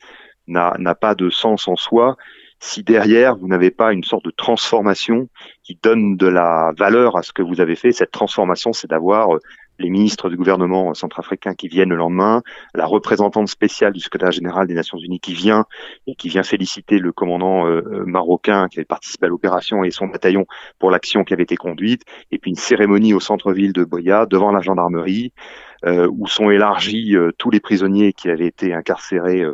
n'a 0.47 0.95
pas 0.95 1.15
de 1.15 1.31
sens 1.31 1.69
en 1.69 1.77
soi 1.77 2.17
si 2.61 2.85
derrière 2.85 3.37
vous 3.37 3.49
n'avez 3.49 3.70
pas 3.70 3.92
une 3.92 4.05
sorte 4.05 4.25
de 4.27 4.31
transformation 4.31 5.29
qui 5.62 5.79
donne 5.83 6.16
de 6.16 6.27
la 6.27 6.73
valeur 6.77 7.16
à 7.16 7.23
ce 7.23 7.33
que 7.33 7.42
vous 7.42 7.61
avez 7.61 7.75
fait. 7.75 7.90
Cette 7.90 8.11
transformation, 8.11 8.75
c'est 8.75 8.88
d'avoir 8.88 9.35
euh, 9.35 9.38
les 9.79 9.88
ministres 9.88 10.29
du 10.29 10.37
gouvernement 10.37 10.92
centrafricain 10.92 11.55
qui 11.55 11.68
viennent 11.68 11.88
le 11.88 11.96
lendemain, 11.96 12.42
la 12.75 12.85
représentante 12.85 13.49
spéciale 13.49 13.94
du 13.94 14.01
secrétaire 14.01 14.31
général 14.31 14.66
des 14.66 14.75
Nations 14.75 14.99
Unies 14.99 15.20
qui 15.20 15.33
vient 15.33 15.64
et 16.07 16.14
qui 16.14 16.29
vient 16.29 16.42
féliciter 16.42 16.99
le 16.99 17.12
commandant 17.12 17.66
euh, 17.66 17.81
euh, 17.81 18.05
marocain 18.05 18.68
qui 18.68 18.79
avait 18.79 18.85
participé 18.85 19.25
à 19.25 19.31
l'opération 19.31 19.83
et 19.83 19.90
son 19.90 20.09
bataillon 20.09 20.44
pour 20.79 20.90
l'action 20.90 21.25
qui 21.25 21.33
avait 21.33 21.44
été 21.44 21.57
conduite, 21.57 22.03
et 22.31 22.38
puis 22.38 22.51
une 22.51 22.57
cérémonie 22.57 23.14
au 23.14 23.20
centre-ville 23.20 23.73
de 23.73 23.85
Boya 23.85 24.27
devant 24.27 24.53
la 24.53 24.61
gendarmerie 24.61 25.33
où 25.83 26.27
sont 26.27 26.51
élargis 26.51 27.16
tous 27.38 27.49
les 27.49 27.59
prisonniers 27.59 28.12
qui 28.12 28.29
avaient 28.29 28.49
été 28.49 28.75
incarcérés 28.75 29.46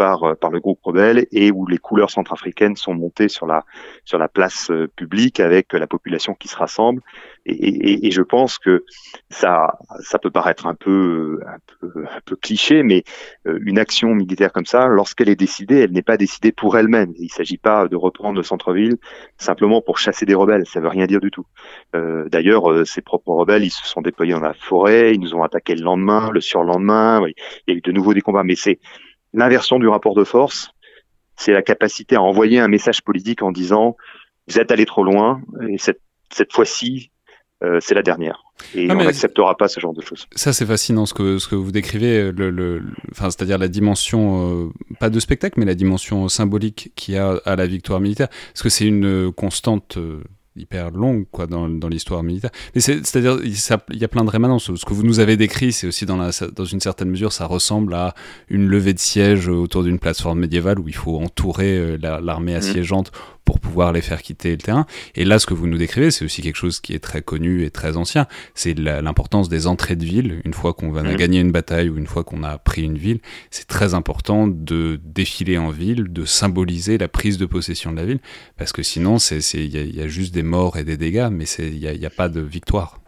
par, 0.00 0.24
euh, 0.24 0.34
par 0.34 0.50
le 0.50 0.60
groupe 0.60 0.80
rebelle 0.82 1.26
et 1.30 1.50
où 1.50 1.66
les 1.66 1.76
couleurs 1.76 2.10
centrafricaines 2.10 2.74
sont 2.74 2.94
montées 2.94 3.28
sur 3.28 3.44
la, 3.44 3.66
sur 4.06 4.16
la 4.16 4.28
place 4.28 4.70
euh, 4.70 4.88
publique 4.96 5.40
avec 5.40 5.74
la 5.74 5.86
population 5.86 6.32
qui 6.32 6.48
se 6.48 6.56
rassemble. 6.56 7.02
Et, 7.44 8.10
je 8.10 8.22
pense 8.22 8.58
que 8.58 8.84
ça, 9.28 9.78
ça 10.00 10.18
peut 10.18 10.30
paraître 10.30 10.66
un 10.66 10.74
peu, 10.74 11.40
un 11.46 11.58
peu, 11.66 12.04
un 12.04 12.20
peu 12.24 12.36
cliché, 12.36 12.82
mais 12.82 13.02
euh, 13.46 13.58
une 13.62 13.78
action 13.78 14.14
militaire 14.14 14.52
comme 14.52 14.64
ça, 14.64 14.86
lorsqu'elle 14.86 15.28
est 15.28 15.36
décidée, 15.36 15.80
elle 15.80 15.92
n'est 15.92 16.02
pas 16.02 16.16
décidée 16.16 16.52
pour 16.52 16.78
elle-même. 16.78 17.12
Il 17.18 17.30
s'agit 17.30 17.58
pas 17.58 17.86
de 17.86 17.96
reprendre 17.96 18.36
le 18.36 18.42
centre-ville 18.42 18.96
simplement 19.36 19.82
pour 19.82 19.98
chasser 19.98 20.24
des 20.24 20.34
rebelles. 20.34 20.64
Ça 20.66 20.80
veut 20.80 20.88
rien 20.88 21.06
dire 21.06 21.20
du 21.20 21.30
tout. 21.30 21.46
Euh, 21.94 22.26
D'ailleurs, 22.30 22.86
ces 22.86 23.02
propres 23.02 23.32
rebelles, 23.32 23.64
ils 23.64 23.70
se 23.70 23.86
sont 23.86 24.00
déployés 24.00 24.32
dans 24.32 24.40
la 24.40 24.54
forêt, 24.54 25.12
ils 25.14 25.20
nous 25.20 25.34
ont 25.34 25.42
attaqué 25.42 25.74
le 25.74 25.82
lendemain, 25.82 26.30
le 26.32 26.40
surlendemain. 26.40 27.20
Il 27.26 27.34
y 27.68 27.74
a 27.74 27.76
eu 27.76 27.82
de 27.82 27.92
nouveau 27.92 28.14
des 28.14 28.22
combats, 28.22 28.44
mais 28.44 28.56
c'est 28.56 28.78
L'inversion 29.32 29.78
du 29.78 29.88
rapport 29.88 30.14
de 30.14 30.24
force, 30.24 30.70
c'est 31.36 31.52
la 31.52 31.62
capacité 31.62 32.16
à 32.16 32.22
envoyer 32.22 32.58
un 32.58 32.68
message 32.68 33.02
politique 33.02 33.42
en 33.42 33.52
disant 33.52 33.96
vous 34.48 34.58
êtes 34.58 34.70
allé 34.72 34.86
trop 34.86 35.04
loin 35.04 35.40
et 35.68 35.78
cette, 35.78 36.00
cette 36.32 36.52
fois-ci, 36.52 37.10
euh, 37.62 37.78
c'est 37.80 37.94
la 37.94 38.02
dernière. 38.02 38.42
Et 38.74 38.88
ah, 38.90 38.96
on 38.96 39.04
n'acceptera 39.04 39.56
pas 39.56 39.68
ce 39.68 39.80
genre 39.80 39.92
de 39.92 40.00
choses. 40.00 40.26
Ça, 40.34 40.52
c'est 40.52 40.66
fascinant 40.66 41.06
ce 41.06 41.14
que, 41.14 41.38
ce 41.38 41.46
que 41.46 41.54
vous 41.54 41.72
décrivez, 41.72 42.32
le, 42.32 42.50
le, 42.50 42.82
enfin, 43.10 43.30
c'est-à-dire 43.30 43.58
la 43.58 43.68
dimension, 43.68 44.66
euh, 44.66 44.68
pas 44.98 45.10
de 45.10 45.20
spectacle, 45.20 45.58
mais 45.60 45.66
la 45.66 45.74
dimension 45.74 46.28
symbolique 46.28 46.92
qu'il 46.96 47.14
y 47.14 47.18
a 47.18 47.40
à 47.44 47.56
la 47.56 47.66
victoire 47.66 48.00
militaire. 48.00 48.28
Parce 48.28 48.62
que 48.62 48.68
c'est 48.68 48.86
une 48.86 49.32
constante. 49.32 49.98
Euh, 49.98 50.22
hyper 50.56 50.90
longue 50.90 51.26
quoi 51.30 51.46
dans, 51.46 51.68
dans 51.68 51.88
l'histoire 51.88 52.22
militaire 52.22 52.50
mais 52.74 52.80
c'est 52.80 53.16
à 53.16 53.20
dire 53.20 53.38
il 53.42 53.98
y 53.98 54.04
a 54.04 54.08
plein 54.08 54.24
de 54.24 54.30
rémanences 54.30 54.74
ce 54.74 54.84
que 54.84 54.94
vous 54.94 55.04
nous 55.04 55.20
avez 55.20 55.36
décrit 55.36 55.72
c'est 55.72 55.86
aussi 55.86 56.06
dans 56.06 56.16
la 56.16 56.30
dans 56.54 56.64
une 56.64 56.80
certaine 56.80 57.08
mesure 57.08 57.32
ça 57.32 57.46
ressemble 57.46 57.94
à 57.94 58.14
une 58.48 58.66
levée 58.66 58.92
de 58.92 58.98
siège 58.98 59.48
autour 59.48 59.84
d'une 59.84 59.98
plateforme 60.00 60.40
médiévale 60.40 60.80
où 60.80 60.88
il 60.88 60.94
faut 60.94 61.18
entourer 61.18 61.76
euh, 61.76 62.20
l'armée 62.20 62.54
mmh. 62.54 62.56
assiégeante 62.56 63.12
pour 63.44 63.60
pouvoir 63.60 63.92
les 63.92 64.00
faire 64.00 64.22
quitter 64.22 64.52
le 64.52 64.58
terrain. 64.58 64.86
Et 65.14 65.24
là, 65.24 65.38
ce 65.38 65.46
que 65.46 65.54
vous 65.54 65.66
nous 65.66 65.78
décrivez, 65.78 66.10
c'est 66.10 66.24
aussi 66.24 66.42
quelque 66.42 66.56
chose 66.56 66.80
qui 66.80 66.94
est 66.94 66.98
très 67.00 67.22
connu 67.22 67.64
et 67.64 67.70
très 67.70 67.96
ancien. 67.96 68.26
C'est 68.54 68.78
l'importance 68.78 69.48
des 69.48 69.66
entrées 69.66 69.96
de 69.96 70.04
ville. 70.04 70.40
Une 70.44 70.54
fois 70.54 70.74
qu'on 70.74 70.90
va 70.90 71.02
mmh. 71.02 71.16
gagner 71.16 71.40
une 71.40 71.52
bataille 71.52 71.88
ou 71.88 71.98
une 71.98 72.06
fois 72.06 72.24
qu'on 72.24 72.42
a 72.42 72.58
pris 72.58 72.82
une 72.82 72.98
ville, 72.98 73.20
c'est 73.50 73.66
très 73.66 73.94
important 73.94 74.46
de 74.46 75.00
défiler 75.02 75.58
en 75.58 75.70
ville, 75.70 76.12
de 76.12 76.24
symboliser 76.24 76.98
la 76.98 77.08
prise 77.08 77.38
de 77.38 77.46
possession 77.46 77.92
de 77.92 77.96
la 77.96 78.04
ville, 78.04 78.20
parce 78.56 78.72
que 78.72 78.82
sinon, 78.82 79.16
il 79.16 79.76
y, 79.76 79.96
y, 79.96 80.02
a 80.02 80.08
juste 80.08 80.34
des 80.34 80.42
morts 80.42 80.76
et 80.76 80.84
des 80.84 80.96
dégâts, 80.96 81.28
mais 81.30 81.44
il 81.58 81.78
n'y 81.78 81.86
a, 81.86 82.08
a 82.08 82.10
pas 82.10 82.28
de 82.28 82.40
victoire. 82.40 83.00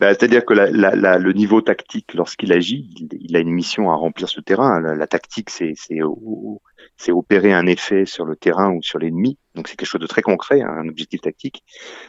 Bah, 0.00 0.14
C'est-à-dire 0.14 0.44
que 0.44 0.54
la, 0.54 0.70
la, 0.70 1.18
le 1.18 1.32
niveau 1.32 1.60
tactique, 1.60 2.14
lorsqu'il 2.14 2.52
agit, 2.52 2.90
il, 2.96 3.08
il, 3.20 3.36
a 3.36 3.40
une 3.40 3.50
mission 3.50 3.90
à 3.90 3.94
remplir 3.94 4.28
ce 4.28 4.40
terrain. 4.40 4.80
La, 4.80 4.94
la 4.94 5.06
tactique, 5.06 5.50
c'est 5.50 5.74
c'est 6.96 7.12
opérer 7.12 7.52
un 7.52 7.66
effet 7.66 8.06
sur 8.06 8.24
le 8.24 8.36
terrain 8.36 8.72
ou 8.72 8.82
sur 8.82 8.98
l'ennemi. 8.98 9.38
Donc 9.54 9.68
c'est 9.68 9.76
quelque 9.76 9.88
chose 9.88 10.00
de 10.00 10.06
très 10.06 10.22
concret, 10.22 10.62
hein, 10.62 10.74
un 10.78 10.88
objectif 10.88 11.20
tactique. 11.20 11.62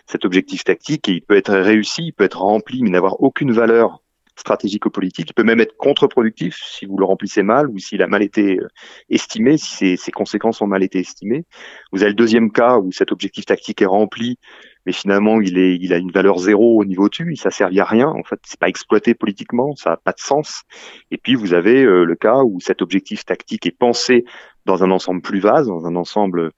Cet 0.06 0.26
objectif 0.26 0.64
tactique, 0.64 1.08
il 1.08 1.22
peut 1.22 1.36
être 1.36 1.54
réussi, 1.54 2.08
il 2.08 2.14
peut 2.14 2.24
être 2.24 2.42
rempli, 2.42 2.84
mais 2.84 2.90
n'avoir 2.90 3.22
aucune 3.22 3.52
valeur 3.52 4.02
stratégique 4.36 4.86
ou 4.86 4.90
politique. 4.90 5.30
Il 5.30 5.34
peut 5.34 5.44
même 5.44 5.60
être 5.60 5.76
contre-productif 5.78 6.60
si 6.62 6.86
vous 6.86 6.98
le 6.98 7.06
remplissez 7.06 7.44
mal 7.44 7.70
ou 7.70 7.80
s'il 7.80 8.02
a 8.02 8.08
mal 8.08 8.22
été 8.22 8.60
euh, 8.60 8.68
estimé, 9.10 9.58
si 9.58 9.98
ses, 9.98 10.12
conséquences 10.12 10.62
ont 10.62 10.68
mal 10.68 10.84
été 10.84 11.00
estimées. 11.00 11.46
Vous 11.92 12.02
avez 12.02 12.12
le 12.12 12.16
deuxième 12.16 12.52
cas 12.52 12.78
où 12.78 12.92
cet 12.92 13.12
objectif 13.12 13.46
tactique 13.46 13.82
est 13.82 13.86
rempli, 13.86 14.38
mais 14.86 14.92
finalement 14.92 15.40
il 15.42 15.58
est, 15.58 15.76
il 15.76 15.94
a 15.94 15.98
une 15.98 16.12
valeur 16.12 16.38
zéro 16.38 16.80
au 16.80 16.86
niveau 16.86 17.10
tu, 17.10 17.36
ça 17.36 17.50
sert 17.50 17.70
à 17.76 17.86
rien. 17.86 18.10
En 18.10 18.24
fait, 18.24 18.40
c'est 18.46 18.60
pas 18.60 18.68
exploité 18.68 19.14
politiquement, 19.14 19.76
ça 19.76 19.92
n'a 19.92 19.98
pas 19.98 20.12
de 20.12 20.20
sens. 20.20 20.64
Et 21.12 21.18
puis 21.18 21.36
vous 21.36 21.54
avez 21.54 21.84
euh, 21.84 22.04
le 22.04 22.16
cas 22.16 22.44
où 22.44 22.60
cet 22.60 22.82
objectif 22.82 23.26
tactique 23.26 23.66
est 23.66 23.78
pensé 23.78 24.26
dans 24.66 24.84
un 24.84 24.92
ensemble 24.92 25.22
plus 25.22 25.40
vaste, 25.40 25.68
dans 25.68 25.86
un 25.86 25.96
ensemble 25.96 26.52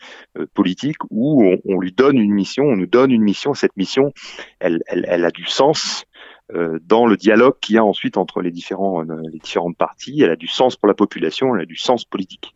politique 0.53 0.97
où 1.09 1.43
on, 1.65 1.79
lui 1.79 1.91
donne 1.91 2.17
une 2.17 2.33
mission, 2.33 2.63
on 2.65 2.75
nous 2.75 2.87
donne 2.87 3.11
une 3.11 3.23
mission. 3.23 3.53
Cette 3.53 3.75
mission, 3.77 4.13
elle, 4.59 4.81
elle, 4.87 5.05
elle 5.07 5.25
a 5.25 5.31
du 5.31 5.45
sens 5.45 6.05
dans 6.81 7.05
le 7.05 7.17
dialogue 7.17 7.55
qu'il 7.59 7.75
y 7.75 7.77
a 7.77 7.83
ensuite 7.83 8.15
entre 8.15 8.41
les 8.41 8.51
différents 8.51 9.01
les 9.01 9.39
différentes 9.39 9.77
parties. 9.77 10.21
Elle 10.21 10.31
a 10.31 10.35
du 10.37 10.47
sens 10.47 10.77
pour 10.77 10.87
la 10.87 10.93
population, 10.93 11.53
elle 11.55 11.63
a 11.63 11.65
du 11.65 11.75
sens 11.75 12.05
politique. 12.05 12.55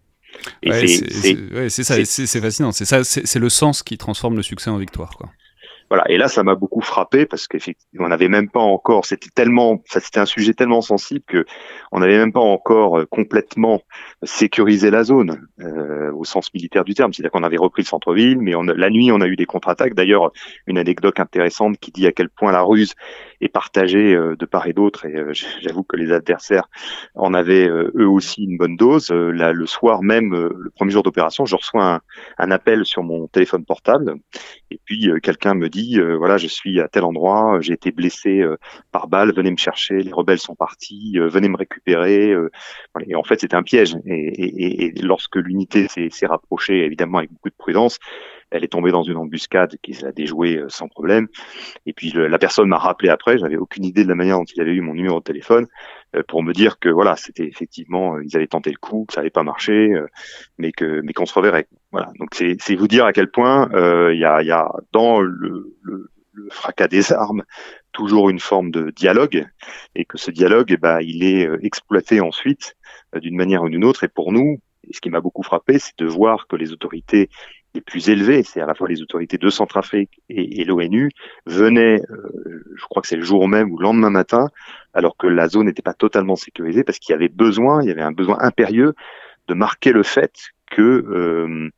c'est 1.69 1.83
ça, 1.83 2.03
c'est 2.05 2.41
fascinant. 2.41 2.71
C'est 2.71 2.85
ça, 2.85 3.03
c'est 3.03 3.39
le 3.39 3.49
sens 3.49 3.83
qui 3.83 3.97
transforme 3.97 4.35
le 4.35 4.43
succès 4.43 4.69
en 4.69 4.77
victoire, 4.77 5.15
quoi. 5.17 5.29
Voilà. 5.91 6.09
Et 6.09 6.15
là, 6.15 6.29
ça 6.29 6.41
m'a 6.41 6.55
beaucoup 6.55 6.79
frappé 6.79 7.25
parce 7.25 7.49
qu'effectivement, 7.49 8.05
on 8.05 8.07
n'avait 8.07 8.29
même 8.29 8.49
pas 8.49 8.61
encore, 8.61 9.05
c'était 9.05 9.27
tellement, 9.29 9.83
c'était 9.87 10.21
un 10.21 10.25
sujet 10.25 10.53
tellement 10.53 10.79
sensible 10.79 11.25
que 11.27 11.45
on 11.91 11.99
n'avait 11.99 12.17
même 12.17 12.31
pas 12.31 12.39
encore 12.39 12.99
euh, 12.99 13.05
complètement 13.05 13.81
sécurisé 14.23 14.89
la 14.89 15.03
zone 15.03 15.49
euh, 15.59 16.09
au 16.13 16.23
sens 16.23 16.53
militaire 16.53 16.85
du 16.85 16.93
terme. 16.93 17.11
C'est-à-dire 17.11 17.31
qu'on 17.31 17.43
avait 17.43 17.57
repris 17.57 17.81
le 17.81 17.87
centre-ville, 17.87 18.39
mais 18.39 18.55
on, 18.55 18.63
la 18.63 18.89
nuit, 18.89 19.11
on 19.11 19.19
a 19.19 19.27
eu 19.27 19.35
des 19.35 19.45
contre-attaques. 19.45 19.93
D'ailleurs, 19.93 20.31
une 20.65 20.77
anecdote 20.77 21.19
intéressante 21.19 21.77
qui 21.77 21.91
dit 21.91 22.07
à 22.07 22.13
quel 22.13 22.29
point 22.29 22.53
la 22.53 22.61
ruse 22.61 22.93
est 23.41 23.49
partagée 23.49 24.15
euh, 24.15 24.35
de 24.35 24.45
part 24.45 24.67
et 24.67 24.73
d'autre. 24.73 25.05
Et 25.05 25.15
euh, 25.15 25.33
j'avoue 25.61 25.83
que 25.83 25.95
les 25.95 26.11
adversaires 26.11 26.69
en 27.15 27.33
avaient 27.33 27.67
eux 27.67 28.07
aussi 28.07 28.43
une 28.43 28.57
bonne 28.57 28.77
dose. 28.77 29.11
Là, 29.11 29.53
le 29.53 29.65
soir 29.65 30.03
même, 30.03 30.31
le 30.31 30.69
premier 30.75 30.91
jour 30.91 31.03
d'opération, 31.03 31.45
je 31.45 31.55
reçois 31.55 31.85
un, 31.95 32.01
un, 32.37 32.51
appel 32.51 32.85
sur 32.85 33.03
mon 33.03 33.27
téléphone 33.27 33.65
portable, 33.65 34.15
et 34.69 34.79
puis 34.85 35.09
quelqu'un 35.21 35.53
me 35.53 35.69
dit 35.69 35.99
euh, 35.99 36.17
voilà, 36.17 36.37
je 36.37 36.47
suis 36.47 36.79
à 36.79 36.87
tel 36.87 37.03
endroit, 37.03 37.59
j'ai 37.61 37.73
été 37.73 37.91
blessé 37.91 38.41
euh, 38.41 38.57
par 38.91 39.07
balle, 39.07 39.33
venez 39.33 39.51
me 39.51 39.57
chercher, 39.57 39.99
les 39.99 40.11
rebelles 40.11 40.39
sont 40.39 40.55
partis, 40.55 41.13
euh, 41.17 41.27
venez 41.27 41.49
me 41.49 41.57
récupérer. 41.57 42.35
et 43.07 43.15
en 43.15 43.23
fait, 43.23 43.39
c'était 43.39 43.55
un 43.55 43.63
piège. 43.63 43.95
Et, 44.05 44.93
lorsque 45.01 45.35
l'unité 45.35 45.87
s'est 45.87 46.25
rapprochée, 46.25 46.85
évidemment 46.85 47.19
avec 47.19 47.31
beaucoup 47.31 47.49
de 47.49 47.55
prudence, 47.57 47.99
elle 48.51 48.63
est 48.63 48.69
tombée 48.69 48.91
dans 48.91 49.03
une 49.03 49.17
embuscade 49.17 49.77
qui 49.81 50.05
a 50.05 50.11
déjoué 50.11 50.63
sans 50.67 50.87
problème. 50.87 51.27
Et 51.85 51.93
puis 51.93 52.11
la 52.11 52.37
personne 52.37 52.67
m'a 52.67 52.77
rappelé 52.77 53.09
après, 53.09 53.37
j'avais 53.37 53.57
aucune 53.57 53.85
idée 53.85 54.03
de 54.03 54.09
la 54.09 54.15
manière 54.15 54.37
dont 54.37 54.45
il 54.45 54.61
avait 54.61 54.73
eu 54.73 54.81
mon 54.81 54.93
numéro 54.93 55.19
de 55.19 55.23
téléphone 55.23 55.67
pour 56.27 56.43
me 56.43 56.53
dire 56.53 56.77
que 56.79 56.89
voilà, 56.89 57.15
c'était 57.15 57.47
effectivement 57.47 58.19
ils 58.19 58.35
avaient 58.35 58.47
tenté 58.47 58.69
le 58.69 58.77
coup, 58.77 59.05
que 59.07 59.13
ça 59.13 59.21
n'allait 59.21 59.29
pas 59.29 59.43
marcher, 59.43 59.93
mais 60.57 60.71
que 60.71 61.01
mais 61.01 61.13
qu'on 61.13 61.25
se 61.25 61.33
reverrait. 61.33 61.67
Voilà. 61.91 62.11
Donc 62.19 62.29
c'est 62.35 62.75
vous 62.75 62.87
dire 62.87 63.05
à 63.05 63.13
quel 63.13 63.31
point 63.31 63.69
il 64.11 64.19
y, 64.19 64.25
a, 64.25 64.43
y 64.43 64.51
a 64.51 64.69
dans 64.91 65.21
le 65.21 65.75
le, 65.81 66.09
fracas 66.49 66.87
des 66.87 67.11
armes 67.11 67.43
toujours 67.91 68.29
une 68.29 68.39
forme 68.39 68.71
de 68.71 68.91
dialogue 68.91 69.45
et 69.95 70.05
que 70.05 70.17
ce 70.17 70.31
dialogue, 70.31 70.71
eh 70.71 70.77
ben, 70.77 70.99
il 71.01 71.23
est 71.23 71.45
euh, 71.45 71.63
exploité 71.63 72.21
ensuite 72.21 72.75
euh, 73.15 73.19
d'une 73.19 73.35
manière 73.35 73.63
ou 73.63 73.69
d'une 73.69 73.83
autre. 73.83 74.03
Et 74.03 74.07
pour 74.07 74.31
nous, 74.31 74.59
ce 74.91 75.01
qui 75.01 75.09
m'a 75.09 75.21
beaucoup 75.21 75.43
frappé, 75.43 75.79
c'est 75.79 75.97
de 75.97 76.05
voir 76.05 76.47
que 76.47 76.55
les 76.55 76.71
autorités 76.71 77.29
les 77.73 77.81
plus 77.81 78.09
élevées, 78.09 78.43
c'est 78.43 78.61
à 78.61 78.65
la 78.65 78.75
fois 78.75 78.87
les 78.87 79.01
autorités 79.01 79.37
de 79.37 79.49
Centrafrique 79.49 80.21
et, 80.29 80.63
l'ONU, 80.65 81.09
venaient, 81.45 82.01
euh, 82.09 82.63
je 82.75 82.83
crois 82.85 83.01
que 83.01 83.07
c'est 83.07 83.15
le 83.15 83.23
jour 83.23 83.47
même 83.47 83.71
ou 83.71 83.77
le 83.77 83.83
lendemain 83.83 84.09
matin, 84.09 84.49
alors 84.93 85.15
que 85.15 85.27
la 85.27 85.47
zone 85.47 85.67
n'était 85.67 85.81
pas 85.81 85.93
totalement 85.93 86.35
sécurisée, 86.35 86.83
parce 86.83 86.99
qu'il 86.99 87.13
y 87.13 87.15
avait 87.15 87.29
besoin, 87.29 87.81
il 87.81 87.87
y 87.87 87.91
avait 87.91 88.01
un 88.01 88.11
besoin 88.11 88.37
impérieux 88.39 88.93
de 89.47 89.53
marquer 89.53 89.91
le 89.91 90.03
fait 90.03 90.33
que 90.69 90.81
euh, 90.81 91.69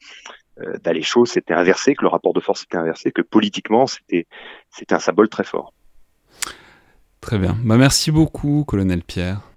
euh, 0.60 0.78
bah, 0.84 0.94
les 0.94 1.02
choses 1.02 1.30
s'étaient 1.30 1.54
inversées, 1.54 1.96
que 1.96 2.04
le 2.04 2.10
rapport 2.10 2.34
de 2.34 2.40
force 2.40 2.64
était 2.64 2.78
inversé, 2.78 3.12
que 3.12 3.22
politiquement 3.22 3.88
c'était 3.88 4.28
c'était 4.70 4.94
un 4.94 5.00
symbole 5.00 5.30
très 5.30 5.44
fort. 5.44 5.74
Très 7.22 7.40
bien. 7.40 7.56
Bah, 7.64 7.78
merci 7.78 8.12
beaucoup, 8.12 8.64
colonel 8.66 9.02
Pierre. 9.02 9.53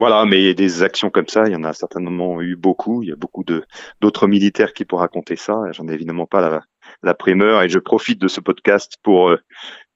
Voilà, 0.00 0.24
mais 0.24 0.54
des 0.54 0.82
actions 0.82 1.10
comme 1.10 1.28
ça, 1.28 1.46
il 1.46 1.52
y 1.52 1.56
en 1.56 1.64
a 1.64 1.72
certainement 1.72 2.42
eu 2.42 2.56
beaucoup. 2.56 3.02
Il 3.02 3.08
y 3.08 3.12
a 3.12 3.16
beaucoup 3.16 3.44
de 3.44 3.64
d'autres 4.00 4.26
militaires 4.26 4.72
qui 4.72 4.84
pourraient 4.84 5.02
raconter 5.02 5.36
ça. 5.36 5.60
J'en 5.72 5.88
ai 5.88 5.92
évidemment 5.92 6.26
pas 6.26 6.40
la, 6.40 6.62
la 7.02 7.14
primeur 7.14 7.62
et 7.62 7.68
je 7.68 7.78
profite 7.78 8.20
de 8.20 8.28
ce 8.28 8.40
podcast 8.40 8.96
pour 9.02 9.30
euh, 9.30 9.38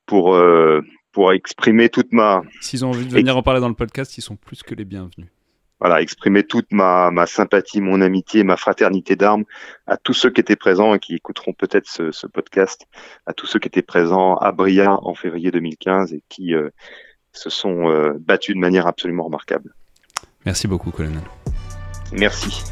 pour 0.07 0.35
euh, 0.35 0.83
pour 1.13 1.33
exprimer 1.33 1.89
toute 1.89 2.13
ma. 2.13 2.43
S'ils 2.61 2.85
ont 2.85 2.91
envie 2.91 3.07
de 3.07 3.13
venir 3.13 3.37
en 3.37 3.43
parler 3.43 3.61
dans 3.61 3.69
le 3.69 3.75
podcast, 3.75 4.17
ils 4.19 4.23
sont 4.23 4.37
plus 4.37 4.63
que 4.63 4.75
les 4.75 4.85
bienvenus 4.85 5.29
voilà, 5.81 6.03
exprimer 6.03 6.45
toute 6.45 6.73
ma, 6.73 7.11
ma 7.11 7.27
sympathie, 7.27 7.81
mon 7.81 8.01
amitié, 8.01 8.43
ma 8.43 8.57
fraternité 8.57 9.17
d'armes 9.17 9.45
à 9.87 9.97
tous 9.97 10.13
ceux 10.13 10.31
qui 10.31 10.41
étaient 10.41 10.57
présents 10.57 10.95
et 10.95 10.99
qui 10.99 11.15
écouteront 11.15 11.53
peut-être 11.53 11.89
ce, 11.89 12.11
ce, 12.11 12.27
podcast, 12.27 12.87
à 13.27 13.33
tous 13.33 13.47
ceux 13.47 13.61
qui 13.61 13.69
étaient 13.69 13.83
présents 13.83 14.35
à 14.37 14.53
Bria 14.53 14.99
en 15.03 15.15
février 15.15 15.51
2015 15.51 16.15
et 16.15 16.23
qui 16.29 16.55
euh, 16.55 16.71
se 17.33 17.51
sont 17.51 17.89
euh, 17.89 18.15
battus 18.19 18.55
de 18.55 18.61
manière 18.61 18.87
absolument 18.87 19.25
remarquable. 19.25 19.75
Merci 20.45 20.67
beaucoup, 20.69 20.91
colonel. 20.91 21.23
Merci. 22.13 22.65